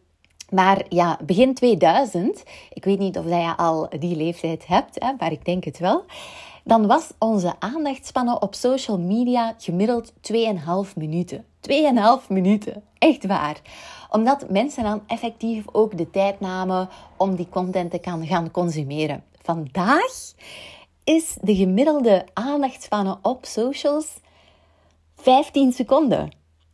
maar 0.49 0.85
ja, 0.89 1.19
begin 1.25 1.53
2000, 1.53 2.43
ik 2.73 2.83
weet 2.83 2.99
niet 2.99 3.17
of 3.17 3.25
jij 3.25 3.53
al 3.57 3.89
die 3.99 4.15
leeftijd 4.15 4.67
hebt, 4.67 5.03
hè, 5.03 5.11
maar 5.17 5.31
ik 5.31 5.45
denk 5.45 5.63
het 5.63 5.79
wel 5.79 6.03
dan 6.69 6.87
was 6.87 7.11
onze 7.19 7.53
aandachtspannen 7.59 8.41
op 8.41 8.55
social 8.55 8.99
media 8.99 9.55
gemiddeld 9.57 10.13
2,5 10.13 10.93
minuten. 10.95 11.45
2,5 12.21 12.27
minuten, 12.27 12.83
echt 12.97 13.25
waar. 13.25 13.61
Omdat 14.09 14.49
mensen 14.49 14.83
dan 14.83 15.01
effectief 15.07 15.65
ook 15.71 15.97
de 15.97 16.09
tijd 16.09 16.39
namen 16.39 16.89
om 17.17 17.35
die 17.35 17.49
content 17.49 17.91
te 17.91 17.99
gaan 18.21 18.51
consumeren. 18.51 19.23
Vandaag 19.41 20.33
is 21.03 21.37
de 21.41 21.55
gemiddelde 21.55 22.25
aandachtspannen 22.33 23.19
op 23.21 23.45
socials 23.45 24.07
15 25.15 25.71
seconden. 25.71 26.31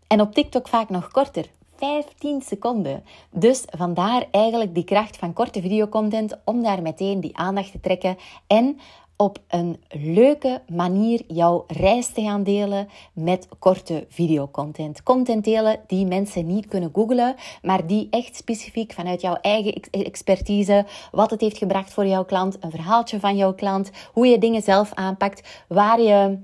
En 0.08 0.22
op 0.22 0.34
TikTok 0.34 0.68
vaak 0.68 0.90
nog 0.90 1.12
korter. 1.12 1.46
15 1.76 2.42
seconden. 2.42 3.04
Dus 3.32 3.64
vandaar 3.78 4.26
eigenlijk 4.32 4.74
die 4.76 4.84
kracht 4.84 5.18
van 5.18 5.34
korte 5.34 5.62
videocontent 5.62 6.38
om 6.46 6.64
daar 6.64 6.82
meteen 6.82 7.20
die 7.20 7.38
aandacht 7.38 7.72
te 7.72 7.80
trekken 7.80 8.18
en 8.48 8.80
op 9.18 9.40
een 9.48 9.84
leuke 9.90 10.62
manier 10.68 11.22
jouw 11.28 11.64
reis 11.68 12.08
te 12.08 12.22
gaan 12.22 12.44
delen 12.44 12.88
met 13.14 13.48
korte 13.60 14.06
videocontent. 14.10 15.04
Content 15.04 15.44
delen 15.44 15.80
die 15.88 16.06
mensen 16.06 16.48
niet 16.48 16.68
kunnen 16.68 16.90
googlen, 16.94 17.36
maar 17.62 17.88
die 17.88 18.08
echt 18.10 18.36
specifiek 18.36 18.94
vanuit 18.94 19.22
jouw 19.22 19.38
eigen 19.42 19.74
expertise, 19.92 20.86
wat 21.12 21.30
het 21.30 21.42
heeft 21.42 21.58
gebracht 21.58 21.94
voor 21.94 22.06
jouw 22.06 22.26
klant, 22.26 22.58
een 22.60 22.72
verhaaltje 22.72 23.20
van 23.20 23.38
jouw 23.38 23.54
klant, 23.54 23.92
hoe 24.14 24.28
je 24.28 24.38
dingen 24.38 24.62
zelf 24.62 24.94
aanpakt, 24.94 25.64
waar 25.68 26.02
je 26.02 26.38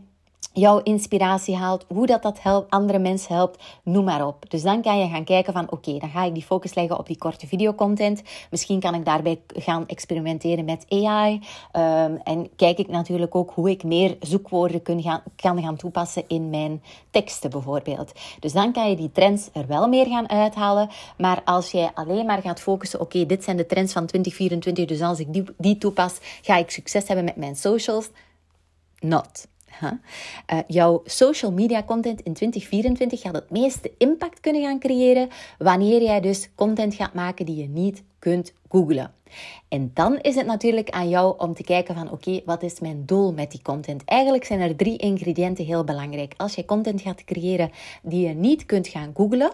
jouw 0.53 0.79
inspiratie 0.79 1.55
haalt, 1.55 1.85
hoe 1.87 2.05
dat, 2.05 2.21
dat 2.21 2.41
helpt, 2.41 2.71
andere 2.71 2.99
mensen 2.99 3.35
helpt, 3.35 3.63
noem 3.83 4.03
maar 4.03 4.27
op. 4.27 4.49
Dus 4.49 4.61
dan 4.61 4.81
kan 4.81 4.99
je 4.99 5.07
gaan 5.07 5.23
kijken 5.23 5.53
van 5.53 5.71
oké, 5.71 5.97
dan 5.97 6.09
ga 6.09 6.23
ik 6.23 6.33
die 6.33 6.43
focus 6.43 6.73
leggen 6.73 6.97
op 6.97 7.07
die 7.07 7.17
korte 7.17 7.47
videocontent. 7.47 8.21
Misschien 8.49 8.79
kan 8.79 8.95
ik 8.95 9.05
daarbij 9.05 9.41
gaan 9.47 9.87
experimenteren 9.87 10.65
met 10.65 10.85
AI. 10.89 11.41
Ehm, 11.71 12.15
en 12.23 12.55
kijk 12.55 12.77
ik 12.77 12.87
natuurlijk 12.87 13.35
ook 13.35 13.51
hoe 13.51 13.69
ik 13.69 13.83
meer 13.83 14.17
zoekwoorden 14.19 14.81
kan 14.81 15.01
gaan, 15.01 15.23
kan 15.35 15.61
gaan 15.61 15.75
toepassen 15.75 16.23
in 16.27 16.49
mijn 16.49 16.83
teksten 17.11 17.49
bijvoorbeeld. 17.49 18.11
Dus 18.39 18.53
dan 18.53 18.71
kan 18.71 18.89
je 18.89 18.95
die 18.95 19.11
trends 19.11 19.49
er 19.53 19.67
wel 19.67 19.87
meer 19.87 20.05
gaan 20.05 20.29
uithalen. 20.29 20.89
Maar 21.17 21.41
als 21.45 21.71
jij 21.71 21.91
alleen 21.93 22.25
maar 22.25 22.41
gaat 22.41 22.61
focussen, 22.61 22.99
oké, 23.01 23.25
dit 23.25 23.43
zijn 23.43 23.57
de 23.57 23.65
trends 23.65 23.93
van 23.93 24.05
2024, 24.05 24.85
dus 24.85 25.01
als 25.07 25.19
ik 25.19 25.33
die, 25.33 25.43
die 25.57 25.77
toepas, 25.77 26.17
ga 26.41 26.57
ik 26.57 26.71
succes 26.71 27.07
hebben 27.07 27.25
met 27.25 27.35
mijn 27.35 27.55
socials. 27.55 28.09
Not. 28.99 29.49
Uh, 29.81 30.59
jouw 30.67 31.01
social 31.05 31.51
media 31.51 31.83
content 31.83 32.21
in 32.21 32.33
2024 32.33 33.21
gaat 33.21 33.35
het 33.35 33.49
meeste 33.49 33.91
impact 33.97 34.39
kunnen 34.39 34.61
gaan 34.61 34.79
creëren 34.79 35.29
wanneer 35.57 36.01
jij 36.01 36.21
dus 36.21 36.49
content 36.55 36.93
gaat 36.93 37.13
maken 37.13 37.45
die 37.45 37.55
je 37.55 37.67
niet 37.67 38.03
kunt 38.19 38.53
googlen. 38.69 39.13
En 39.67 39.91
dan 39.93 40.19
is 40.19 40.35
het 40.35 40.45
natuurlijk 40.45 40.89
aan 40.89 41.09
jou 41.09 41.35
om 41.37 41.53
te 41.53 41.63
kijken 41.63 41.95
van 41.95 42.11
oké, 42.11 42.41
wat 42.45 42.63
is 42.63 42.79
mijn 42.79 43.05
doel 43.05 43.33
met 43.33 43.51
die 43.51 43.61
content? 43.61 44.03
Eigenlijk 44.05 44.43
zijn 44.43 44.59
er 44.59 44.75
drie 44.75 44.97
ingrediënten 44.97 45.65
heel 45.65 45.83
belangrijk. 45.83 46.33
Als 46.37 46.55
je 46.55 46.65
content 46.65 47.01
gaat 47.01 47.23
creëren 47.23 47.71
die 48.01 48.27
je 48.27 48.33
niet 48.33 48.65
kunt 48.65 48.87
gaan 48.87 49.11
googlen, 49.15 49.51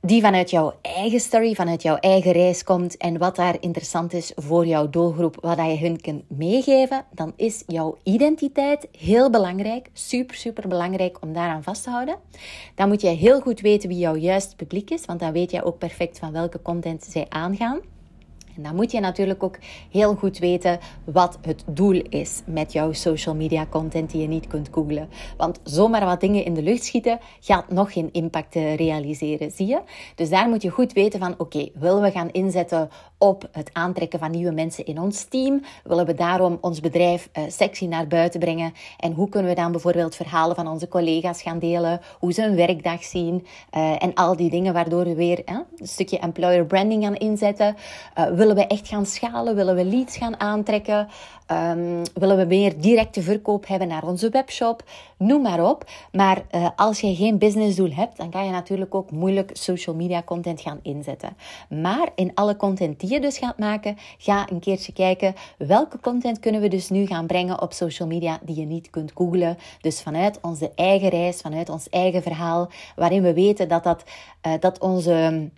die 0.00 0.20
vanuit 0.20 0.50
jouw 0.50 0.72
eigen 0.82 1.20
story, 1.20 1.54
vanuit 1.54 1.82
jouw 1.82 1.96
eigen 1.96 2.32
reis 2.32 2.64
komt 2.64 2.96
en 2.96 3.18
wat 3.18 3.36
daar 3.36 3.56
interessant 3.60 4.12
is 4.12 4.32
voor 4.36 4.66
jouw 4.66 4.90
doelgroep, 4.90 5.36
wat 5.40 5.56
je 5.56 5.78
hun 5.78 6.00
kunt 6.00 6.30
meegeven, 6.30 7.04
dan 7.14 7.32
is 7.36 7.62
jouw 7.66 7.96
identiteit 8.02 8.88
heel 8.98 9.30
belangrijk. 9.30 9.90
Super, 9.92 10.36
super 10.36 10.68
belangrijk 10.68 11.18
om 11.20 11.32
daaraan 11.32 11.62
vast 11.62 11.82
te 11.82 11.90
houden. 11.90 12.16
Dan 12.74 12.88
moet 12.88 13.00
je 13.00 13.08
heel 13.08 13.40
goed 13.40 13.60
weten 13.60 13.88
wie 13.88 13.98
jouw 13.98 14.16
juiste 14.16 14.56
publiek 14.56 14.90
is, 14.90 15.04
want 15.04 15.20
dan 15.20 15.32
weet 15.32 15.50
jij 15.50 15.64
ook 15.64 15.78
perfect 15.78 16.18
van 16.18 16.32
welke 16.32 16.62
content 16.62 17.04
zij 17.04 17.26
aangaan. 17.28 17.80
En 18.58 18.64
dan 18.64 18.74
moet 18.74 18.90
je 18.90 19.00
natuurlijk 19.00 19.42
ook 19.42 19.58
heel 19.90 20.14
goed 20.14 20.38
weten 20.38 20.78
wat 21.04 21.38
het 21.40 21.64
doel 21.66 22.02
is 22.08 22.42
met 22.46 22.72
jouw 22.72 22.92
social 22.92 23.34
media 23.34 23.66
content 23.66 24.10
die 24.10 24.20
je 24.20 24.28
niet 24.28 24.46
kunt 24.46 24.68
googlen. 24.70 25.08
Want 25.36 25.60
zomaar 25.62 26.04
wat 26.04 26.20
dingen 26.20 26.44
in 26.44 26.54
de 26.54 26.62
lucht 26.62 26.84
schieten 26.84 27.18
gaat 27.40 27.70
nog 27.70 27.92
geen 27.92 28.08
impact 28.12 28.56
eh, 28.56 28.76
realiseren, 28.76 29.50
zie 29.50 29.66
je? 29.66 29.80
Dus 30.14 30.30
daar 30.30 30.48
moet 30.48 30.62
je 30.62 30.70
goed 30.70 30.92
weten 30.92 31.20
van, 31.20 31.34
oké, 31.38 31.68
willen 31.74 32.02
we 32.02 32.10
gaan 32.10 32.30
inzetten 32.30 32.90
op 33.18 33.48
het 33.52 33.70
aantrekken 33.72 34.18
van 34.18 34.30
nieuwe 34.30 34.52
mensen 34.52 34.86
in 34.86 35.00
ons 35.00 35.24
team? 35.24 35.62
Willen 35.84 36.06
we 36.06 36.14
daarom 36.14 36.58
ons 36.60 36.80
bedrijf 36.80 37.28
uh, 37.32 37.44
sexy 37.48 37.86
naar 37.86 38.06
buiten 38.06 38.40
brengen? 38.40 38.72
En 38.98 39.12
hoe 39.12 39.28
kunnen 39.28 39.50
we 39.50 39.56
dan 39.56 39.72
bijvoorbeeld 39.72 40.16
verhalen 40.16 40.56
van 40.56 40.68
onze 40.68 40.88
collega's 40.88 41.42
gaan 41.42 41.58
delen? 41.58 42.00
Hoe 42.18 42.32
ze 42.32 42.42
een 42.42 42.56
werkdag 42.56 43.04
zien? 43.04 43.46
Uh, 43.76 44.02
en 44.02 44.14
al 44.14 44.36
die 44.36 44.50
dingen 44.50 44.72
waardoor 44.72 45.04
we 45.04 45.14
weer 45.14 45.42
een 45.44 45.64
stukje 45.82 46.18
employer 46.18 46.66
branding 46.66 47.04
gaan 47.04 47.16
inzetten. 47.16 47.76
Uh, 48.18 48.24
willen 48.48 48.68
we 48.68 48.74
echt 48.74 48.88
gaan 48.88 49.06
schalen? 49.06 49.54
Willen 49.54 49.74
we 49.74 49.84
leads 49.84 50.16
gaan 50.16 50.40
aantrekken? 50.40 51.08
Um, 51.50 52.02
willen 52.14 52.36
we 52.36 52.44
meer 52.44 52.80
directe 52.80 53.22
verkoop 53.22 53.66
hebben 53.66 53.88
naar 53.88 54.02
onze 54.04 54.28
webshop? 54.30 54.82
Noem 55.16 55.42
maar 55.42 55.70
op. 55.70 55.84
Maar 56.12 56.42
uh, 56.50 56.68
als 56.76 57.00
je 57.00 57.14
geen 57.14 57.38
businessdoel 57.38 57.90
hebt, 57.90 58.16
dan 58.16 58.30
kan 58.30 58.44
je 58.44 58.50
natuurlijk 58.50 58.94
ook 58.94 59.10
moeilijk 59.10 59.50
social 59.52 59.96
media 59.96 60.22
content 60.22 60.60
gaan 60.60 60.78
inzetten. 60.82 61.36
Maar 61.68 62.08
in 62.14 62.30
alle 62.34 62.56
content 62.56 63.00
die 63.00 63.10
je 63.12 63.20
dus 63.20 63.38
gaat 63.38 63.58
maken, 63.58 63.96
ga 64.18 64.50
een 64.50 64.60
keertje 64.60 64.92
kijken 64.92 65.34
welke 65.58 66.00
content 66.00 66.40
kunnen 66.40 66.60
we 66.60 66.68
dus 66.68 66.88
nu 66.88 67.06
gaan 67.06 67.26
brengen 67.26 67.62
op 67.62 67.72
social 67.72 68.08
media 68.08 68.38
die 68.42 68.60
je 68.60 68.66
niet 68.66 68.90
kunt 68.90 69.12
googlen. 69.14 69.58
Dus 69.80 70.02
vanuit 70.02 70.38
onze 70.42 70.70
eigen 70.74 71.08
reis, 71.08 71.40
vanuit 71.40 71.68
ons 71.68 71.88
eigen 71.88 72.22
verhaal, 72.22 72.68
waarin 72.96 73.22
we 73.22 73.34
weten 73.34 73.68
dat, 73.68 73.84
dat, 73.84 74.04
uh, 74.46 74.52
dat 74.60 74.78
onze 74.78 75.48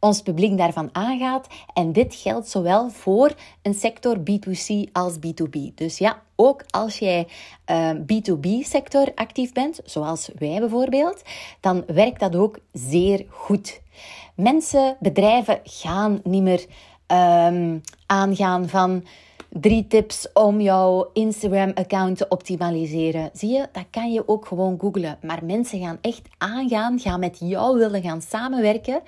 ons 0.00 0.22
publiek 0.22 0.58
daarvan 0.58 0.88
aangaat. 0.92 1.46
En 1.74 1.92
dit 1.92 2.14
geldt 2.14 2.48
zowel 2.48 2.90
voor 2.90 3.34
een 3.62 3.74
sector 3.74 4.16
B2C 4.18 4.92
als 4.92 5.16
B2B. 5.16 5.74
Dus 5.74 5.98
ja, 5.98 6.22
ook 6.36 6.64
als 6.70 6.98
jij 6.98 7.26
uh, 7.70 7.90
B2B-sector 7.90 9.12
actief 9.14 9.52
bent, 9.52 9.80
zoals 9.84 10.30
wij 10.38 10.58
bijvoorbeeld, 10.58 11.22
dan 11.60 11.84
werkt 11.86 12.20
dat 12.20 12.36
ook 12.36 12.58
zeer 12.72 13.24
goed. 13.28 13.80
Mensen, 14.34 14.96
bedrijven 15.00 15.60
gaan 15.64 16.20
niet 16.24 16.42
meer 16.42 16.66
um, 17.06 17.82
aangaan 18.06 18.68
van 18.68 19.04
drie 19.50 19.86
tips 19.86 20.32
om 20.32 20.60
jouw 20.60 21.10
Instagram-account 21.12 22.16
te 22.16 22.28
optimaliseren. 22.28 23.30
Zie 23.32 23.50
je, 23.50 23.68
dat 23.72 23.84
kan 23.90 24.12
je 24.12 24.28
ook 24.28 24.46
gewoon 24.46 24.78
googlen. 24.80 25.18
Maar 25.22 25.44
mensen 25.44 25.80
gaan 25.80 25.98
echt 26.00 26.22
aangaan, 26.38 26.98
gaan 26.98 27.20
met 27.20 27.36
jou 27.40 27.78
willen 27.78 28.02
gaan 28.02 28.22
samenwerken 28.22 29.02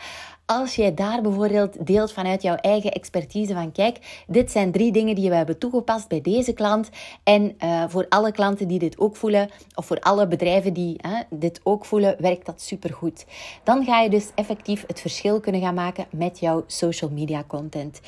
als 0.59 0.75
jij 0.75 0.95
daar 0.95 1.23
bijvoorbeeld 1.23 1.87
deelt 1.87 2.13
vanuit 2.13 2.43
jouw 2.43 2.55
eigen 2.55 2.93
expertise 2.93 3.53
van 3.53 3.73
kijk, 3.73 4.25
dit 4.27 4.51
zijn 4.51 4.73
drie 4.73 4.93
dingen 4.93 5.15
die 5.15 5.29
we 5.29 5.35
hebben 5.35 5.59
toegepast 5.59 6.09
bij 6.09 6.21
deze 6.21 6.53
klant. 6.53 6.91
En 7.23 7.57
uh, 7.65 7.85
voor 7.89 8.07
alle 8.09 8.33
klanten 8.33 8.69
die 8.69 8.79
dit 8.79 8.99
ook 8.99 9.17
voelen, 9.17 9.51
of 9.75 9.87
voor 9.87 10.01
alle 10.01 10.27
bedrijven 10.27 10.73
die 10.73 11.01
dit 11.31 11.61
ook 11.63 11.85
voelen, 11.85 12.17
werkt 12.19 12.47
dat 12.47 12.61
supergoed. 12.61 13.25
Dan 13.63 13.85
ga 13.85 14.01
je 14.01 14.11
dus 14.11 14.31
effectief 14.35 14.85
het 14.87 15.01
verschil 15.01 15.41
kunnen 15.41 15.61
gaan 15.61 15.75
maken 15.75 16.07
met 16.11 16.39
jouw 16.39 16.65
social 16.67 17.11
media 17.11 17.45
content. 17.47 18.01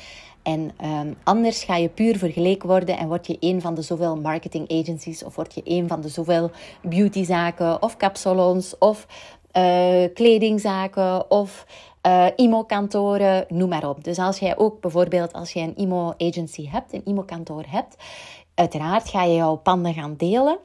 En 0.43 0.71
um, 0.83 1.15
anders 1.23 1.63
ga 1.63 1.75
je 1.75 1.89
puur 1.89 2.17
vergeleken 2.17 2.67
worden 2.69 2.97
en 2.97 3.07
word 3.07 3.27
je 3.27 3.37
een 3.39 3.61
van 3.61 3.75
de 3.75 3.81
zoveel 3.81 4.17
marketing 4.17 4.71
agencies 4.71 5.23
of 5.23 5.35
word 5.35 5.53
je 5.53 5.61
een 5.63 5.87
van 5.87 6.01
de 6.01 6.09
zoveel 6.09 6.51
beautyzaken 6.81 7.81
of 7.81 7.97
kapsalons 7.97 8.77
of 8.77 9.07
uh, 9.57 10.13
kledingzaken 10.13 11.31
of 11.31 11.65
uh, 12.07 12.27
IMO-kantoren, 12.35 13.45
noem 13.49 13.69
maar 13.69 13.89
op. 13.89 14.03
Dus 14.03 14.17
als 14.17 14.39
jij 14.39 14.57
ook 14.57 14.81
bijvoorbeeld, 14.81 15.33
als 15.33 15.51
je 15.51 15.59
een 15.59 15.75
IMO-agency 15.75 16.69
hebt, 16.69 16.93
een 16.93 17.05
IMO-kantoor 17.05 17.63
hebt, 17.67 17.95
uiteraard 18.53 19.09
ga 19.09 19.23
je 19.23 19.35
jouw 19.35 19.55
panden 19.55 19.93
gaan 19.93 20.15
delen. 20.17 20.57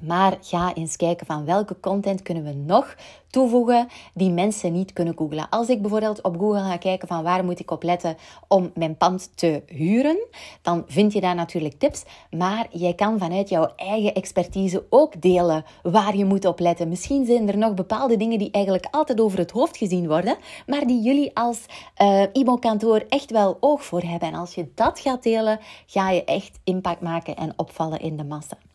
Maar 0.00 0.38
ga 0.40 0.74
eens 0.74 0.96
kijken 0.96 1.26
van 1.26 1.44
welke 1.44 1.80
content 1.80 2.22
kunnen 2.22 2.44
we 2.44 2.52
nog 2.52 2.96
toevoegen 3.30 3.88
die 4.14 4.30
mensen 4.30 4.72
niet 4.72 4.92
kunnen 4.92 5.16
googlen. 5.16 5.48
Als 5.48 5.68
ik 5.68 5.80
bijvoorbeeld 5.80 6.22
op 6.22 6.38
Google 6.38 6.60
ga 6.60 6.76
kijken 6.76 7.08
van 7.08 7.22
waar 7.22 7.44
moet 7.44 7.60
ik 7.60 7.70
op 7.70 7.82
letten 7.82 8.16
om 8.48 8.70
mijn 8.74 8.96
pand 8.96 9.30
te 9.34 9.62
huren, 9.66 10.18
dan 10.62 10.84
vind 10.86 11.12
je 11.12 11.20
daar 11.20 11.34
natuurlijk 11.34 11.78
tips. 11.78 12.04
Maar 12.30 12.66
jij 12.70 12.94
kan 12.94 13.18
vanuit 13.18 13.48
jouw 13.48 13.72
eigen 13.76 14.14
expertise 14.14 14.84
ook 14.90 15.22
delen 15.22 15.64
waar 15.82 16.16
je 16.16 16.24
moet 16.24 16.44
op 16.44 16.58
letten. 16.58 16.88
Misschien 16.88 17.26
zijn 17.26 17.48
er 17.48 17.58
nog 17.58 17.74
bepaalde 17.74 18.16
dingen 18.16 18.38
die 18.38 18.50
eigenlijk 18.50 18.86
altijd 18.90 19.20
over 19.20 19.38
het 19.38 19.50
hoofd 19.50 19.76
gezien 19.76 20.08
worden, 20.08 20.36
maar 20.66 20.86
die 20.86 21.02
jullie 21.02 21.30
als 21.34 21.64
uh, 22.02 22.22
IMO-kantoor 22.32 23.04
echt 23.08 23.30
wel 23.30 23.56
oog 23.60 23.84
voor 23.84 24.02
hebben. 24.02 24.28
En 24.28 24.34
als 24.34 24.54
je 24.54 24.70
dat 24.74 25.00
gaat 25.00 25.22
delen, 25.22 25.60
ga 25.86 26.10
je 26.10 26.24
echt 26.24 26.58
impact 26.64 27.00
maken 27.00 27.36
en 27.36 27.52
opvallen 27.56 28.00
in 28.00 28.16
de 28.16 28.24
massa. 28.24 28.67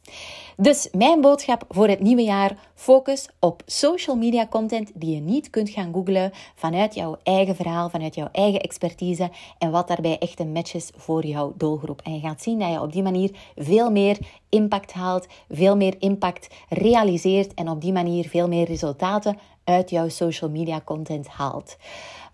Dus 0.57 0.89
mijn 0.91 1.21
boodschap 1.21 1.65
voor 1.69 1.87
het 1.87 1.99
nieuwe 1.99 2.23
jaar: 2.23 2.57
focus 2.75 3.29
op 3.39 3.61
social 3.65 4.15
media 4.15 4.47
content 4.47 4.91
die 4.93 5.15
je 5.15 5.21
niet 5.21 5.49
kunt 5.49 5.69
gaan 5.69 5.93
googlen 5.93 6.31
vanuit 6.55 6.93
jouw 6.93 7.17
eigen 7.23 7.55
verhaal, 7.55 7.89
vanuit 7.89 8.15
jouw 8.15 8.29
eigen 8.31 8.61
expertise 8.61 9.31
en 9.57 9.71
wat 9.71 9.87
daarbij 9.87 10.17
echt 10.17 10.39
een 10.39 10.51
match 10.51 10.73
is 10.73 10.91
voor 10.95 11.25
jouw 11.25 11.53
doelgroep. 11.57 12.01
En 12.01 12.13
je 12.13 12.19
gaat 12.19 12.41
zien 12.41 12.59
dat 12.59 12.71
je 12.71 12.81
op 12.81 12.91
die 12.91 13.03
manier 13.03 13.31
veel 13.55 13.91
meer 13.91 14.17
impact 14.49 14.93
haalt, 14.93 15.27
veel 15.49 15.75
meer 15.75 15.95
impact 15.99 16.47
realiseert 16.69 17.53
en 17.53 17.69
op 17.69 17.81
die 17.81 17.93
manier 17.93 18.29
veel 18.29 18.47
meer 18.47 18.65
resultaten 18.65 19.37
uit 19.63 19.89
jouw 19.89 20.09
social 20.09 20.49
media 20.49 20.81
content 20.85 21.27
haalt. 21.27 21.77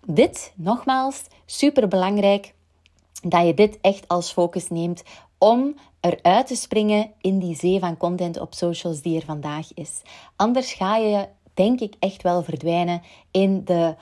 Dit, 0.06 0.52
nogmaals, 0.56 1.22
super 1.46 1.88
belangrijk 1.88 2.54
dat 3.22 3.46
je 3.46 3.54
dit 3.54 3.78
echt 3.80 4.08
als 4.08 4.32
focus 4.32 4.68
neemt 4.68 5.02
om 5.38 5.74
eruit 6.00 6.46
te 6.46 6.54
springen 6.54 7.10
in 7.20 7.38
die 7.38 7.56
zee 7.56 7.78
van 7.78 7.96
content 7.96 8.40
op 8.40 8.54
socials 8.54 9.02
die 9.02 9.16
er 9.16 9.24
vandaag 9.24 9.74
is. 9.74 10.02
Anders 10.36 10.72
ga 10.72 10.96
je, 10.96 11.28
denk 11.54 11.80
ik, 11.80 11.94
echt 11.98 12.22
wel 12.22 12.42
verdwijnen 12.42 13.02
in 13.30 13.64
de 13.64 13.94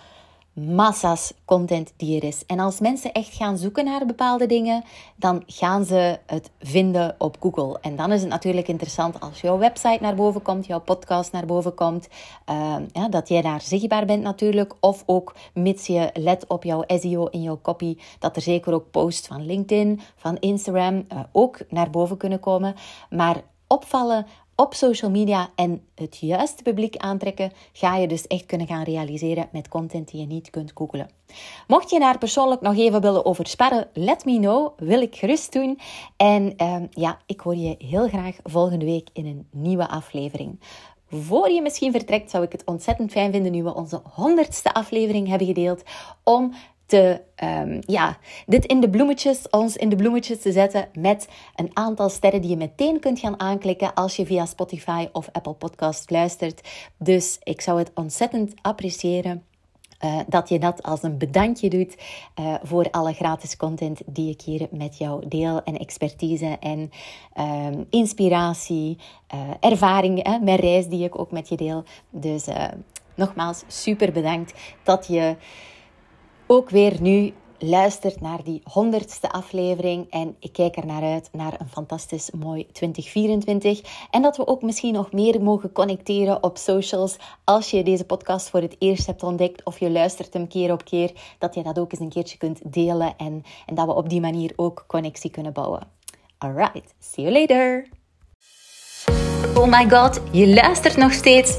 massa's 0.58 1.32
content 1.44 1.92
die 1.96 2.16
er 2.16 2.24
is. 2.24 2.46
En 2.46 2.58
als 2.58 2.80
mensen 2.80 3.12
echt 3.12 3.34
gaan 3.34 3.58
zoeken 3.58 3.84
naar 3.84 4.06
bepaalde 4.06 4.46
dingen, 4.46 4.84
dan 5.16 5.42
gaan 5.46 5.84
ze 5.84 6.18
het 6.26 6.50
vinden 6.60 7.14
op 7.18 7.36
Google. 7.40 7.78
En 7.80 7.96
dan 7.96 8.12
is 8.12 8.20
het 8.20 8.30
natuurlijk 8.30 8.68
interessant 8.68 9.20
als 9.20 9.40
jouw 9.40 9.58
website 9.58 9.98
naar 10.00 10.14
boven 10.14 10.42
komt, 10.42 10.66
jouw 10.66 10.80
podcast 10.80 11.32
naar 11.32 11.46
boven 11.46 11.74
komt, 11.74 12.08
uh, 12.50 12.76
ja, 12.92 13.08
dat 13.08 13.28
jij 13.28 13.42
daar 13.42 13.60
zichtbaar 13.60 14.06
bent 14.06 14.22
natuurlijk. 14.22 14.74
Of 14.80 15.02
ook, 15.06 15.34
mits 15.54 15.86
je 15.86 16.10
let 16.12 16.46
op 16.46 16.64
jouw 16.64 16.84
SEO 16.86 17.26
in 17.26 17.42
jouw 17.42 17.58
copy, 17.62 17.96
dat 18.18 18.36
er 18.36 18.42
zeker 18.42 18.72
ook 18.72 18.90
posts 18.90 19.26
van 19.26 19.46
LinkedIn, 19.46 20.00
van 20.16 20.36
Instagram 20.36 20.94
uh, 21.12 21.20
ook 21.32 21.58
naar 21.68 21.90
boven 21.90 22.16
kunnen 22.16 22.40
komen. 22.40 22.74
Maar 23.10 23.42
opvallen 23.66 24.26
op 24.60 24.74
social 24.74 25.10
media 25.10 25.50
en 25.54 25.82
het 25.94 26.16
juiste 26.20 26.62
publiek 26.62 26.96
aantrekken, 26.96 27.52
ga 27.72 27.96
je 27.96 28.08
dus 28.08 28.26
echt 28.26 28.46
kunnen 28.46 28.66
gaan 28.66 28.82
realiseren 28.82 29.48
met 29.52 29.68
content 29.68 30.10
die 30.10 30.20
je 30.20 30.26
niet 30.26 30.50
kunt 30.50 30.72
googlen. 30.74 31.10
Mocht 31.66 31.90
je 31.90 31.98
daar 31.98 32.18
persoonlijk 32.18 32.60
nog 32.60 32.76
even 32.76 33.00
willen 33.00 33.24
over 33.24 33.46
sparren, 33.46 33.88
let 33.92 34.24
me 34.24 34.38
know. 34.38 34.72
Wil 34.76 35.02
ik 35.02 35.16
gerust 35.16 35.52
doen. 35.52 35.78
En 36.16 36.54
uh, 36.56 36.76
ja, 36.90 37.18
ik 37.26 37.40
hoor 37.40 37.56
je 37.56 37.74
heel 37.78 38.08
graag 38.08 38.36
volgende 38.42 38.84
week 38.84 39.08
in 39.12 39.26
een 39.26 39.46
nieuwe 39.50 39.88
aflevering. 39.88 40.60
Voor 41.10 41.50
je 41.50 41.62
misschien 41.62 41.92
vertrekt, 41.92 42.30
zou 42.30 42.44
ik 42.44 42.52
het 42.52 42.64
ontzettend 42.64 43.10
fijn 43.10 43.32
vinden 43.32 43.52
nu 43.52 43.62
we 43.62 43.74
onze 43.74 44.00
honderdste 44.12 44.74
aflevering 44.74 45.28
hebben 45.28 45.46
gedeeld. 45.46 45.82
Om 46.24 46.54
te, 46.88 47.20
um, 47.44 47.78
ja, 47.86 48.18
dit 48.46 48.64
in 48.64 48.80
de 48.80 48.90
bloemetjes, 48.90 49.50
ons 49.50 49.76
in 49.76 49.88
de 49.88 49.96
bloemetjes 49.96 50.40
te 50.40 50.52
zetten 50.52 50.88
met 50.92 51.28
een 51.56 51.70
aantal 51.72 52.08
sterren 52.08 52.40
die 52.40 52.50
je 52.50 52.56
meteen 52.56 53.00
kunt 53.00 53.18
gaan 53.18 53.40
aanklikken 53.40 53.94
als 53.94 54.16
je 54.16 54.26
via 54.26 54.46
Spotify 54.46 55.08
of 55.12 55.28
Apple 55.32 55.52
Podcast 55.52 56.10
luistert. 56.10 56.68
Dus 56.96 57.38
ik 57.42 57.60
zou 57.60 57.78
het 57.78 57.90
ontzettend 57.94 58.54
appreciëren. 58.62 59.42
Uh, 60.04 60.18
dat 60.26 60.48
je 60.48 60.58
dat 60.58 60.82
als 60.82 61.02
een 61.02 61.18
bedankje 61.18 61.68
doet 61.68 61.96
uh, 62.40 62.54
voor 62.62 62.90
alle 62.90 63.12
gratis 63.12 63.56
content 63.56 64.00
die 64.06 64.30
ik 64.30 64.40
hier 64.40 64.68
met 64.70 64.98
jou 64.98 65.28
deel. 65.28 65.62
En 65.62 65.78
expertise 65.78 66.56
en 66.60 66.90
uh, 67.38 67.66
inspiratie, 67.90 68.98
uh, 69.34 69.40
ervaring, 69.60 70.26
hè, 70.26 70.38
mijn 70.38 70.58
reis 70.58 70.86
die 70.86 71.04
ik 71.04 71.18
ook 71.18 71.30
met 71.30 71.48
je 71.48 71.56
deel. 71.56 71.84
Dus 72.10 72.46
nogmaals, 73.14 73.62
super 73.66 74.12
bedankt 74.12 74.52
dat 74.82 75.06
je 75.06 75.36
ook 76.48 76.70
weer 76.70 76.96
nu 77.00 77.32
luistert 77.58 78.20
naar 78.20 78.44
die 78.44 78.60
honderdste 78.64 79.30
aflevering. 79.30 80.06
En 80.10 80.36
ik 80.38 80.52
kijk 80.52 80.76
er 80.76 80.86
naar 80.86 81.02
uit 81.02 81.28
naar 81.32 81.54
een 81.58 81.68
fantastisch 81.68 82.30
mooi 82.30 82.66
2024. 82.72 84.06
En 84.10 84.22
dat 84.22 84.36
we 84.36 84.46
ook 84.46 84.62
misschien 84.62 84.92
nog 84.92 85.12
meer 85.12 85.42
mogen 85.42 85.72
connecteren 85.72 86.42
op 86.42 86.56
socials. 86.56 87.16
Als 87.44 87.70
je 87.70 87.82
deze 87.82 88.04
podcast 88.04 88.48
voor 88.48 88.60
het 88.60 88.76
eerst 88.78 89.06
hebt 89.06 89.22
ontdekt 89.22 89.64
of 89.64 89.78
je 89.78 89.90
luistert 89.90 90.32
hem 90.32 90.48
keer 90.48 90.72
op 90.72 90.84
keer, 90.84 91.12
dat 91.38 91.54
je 91.54 91.62
dat 91.62 91.78
ook 91.78 91.92
eens 91.92 92.00
een 92.00 92.08
keertje 92.08 92.38
kunt 92.38 92.72
delen. 92.72 93.14
En, 93.16 93.42
en 93.66 93.74
dat 93.74 93.86
we 93.86 93.94
op 93.94 94.08
die 94.08 94.20
manier 94.20 94.52
ook 94.56 94.84
connectie 94.86 95.30
kunnen 95.30 95.52
bouwen. 95.52 95.86
Alright, 96.38 96.94
see 96.98 97.24
you 97.24 97.38
later. 97.38 97.88
Oh 99.54 99.66
my 99.66 99.88
god, 99.90 100.20
je 100.32 100.48
luistert 100.48 100.96
nog 100.96 101.12
steeds 101.12 101.58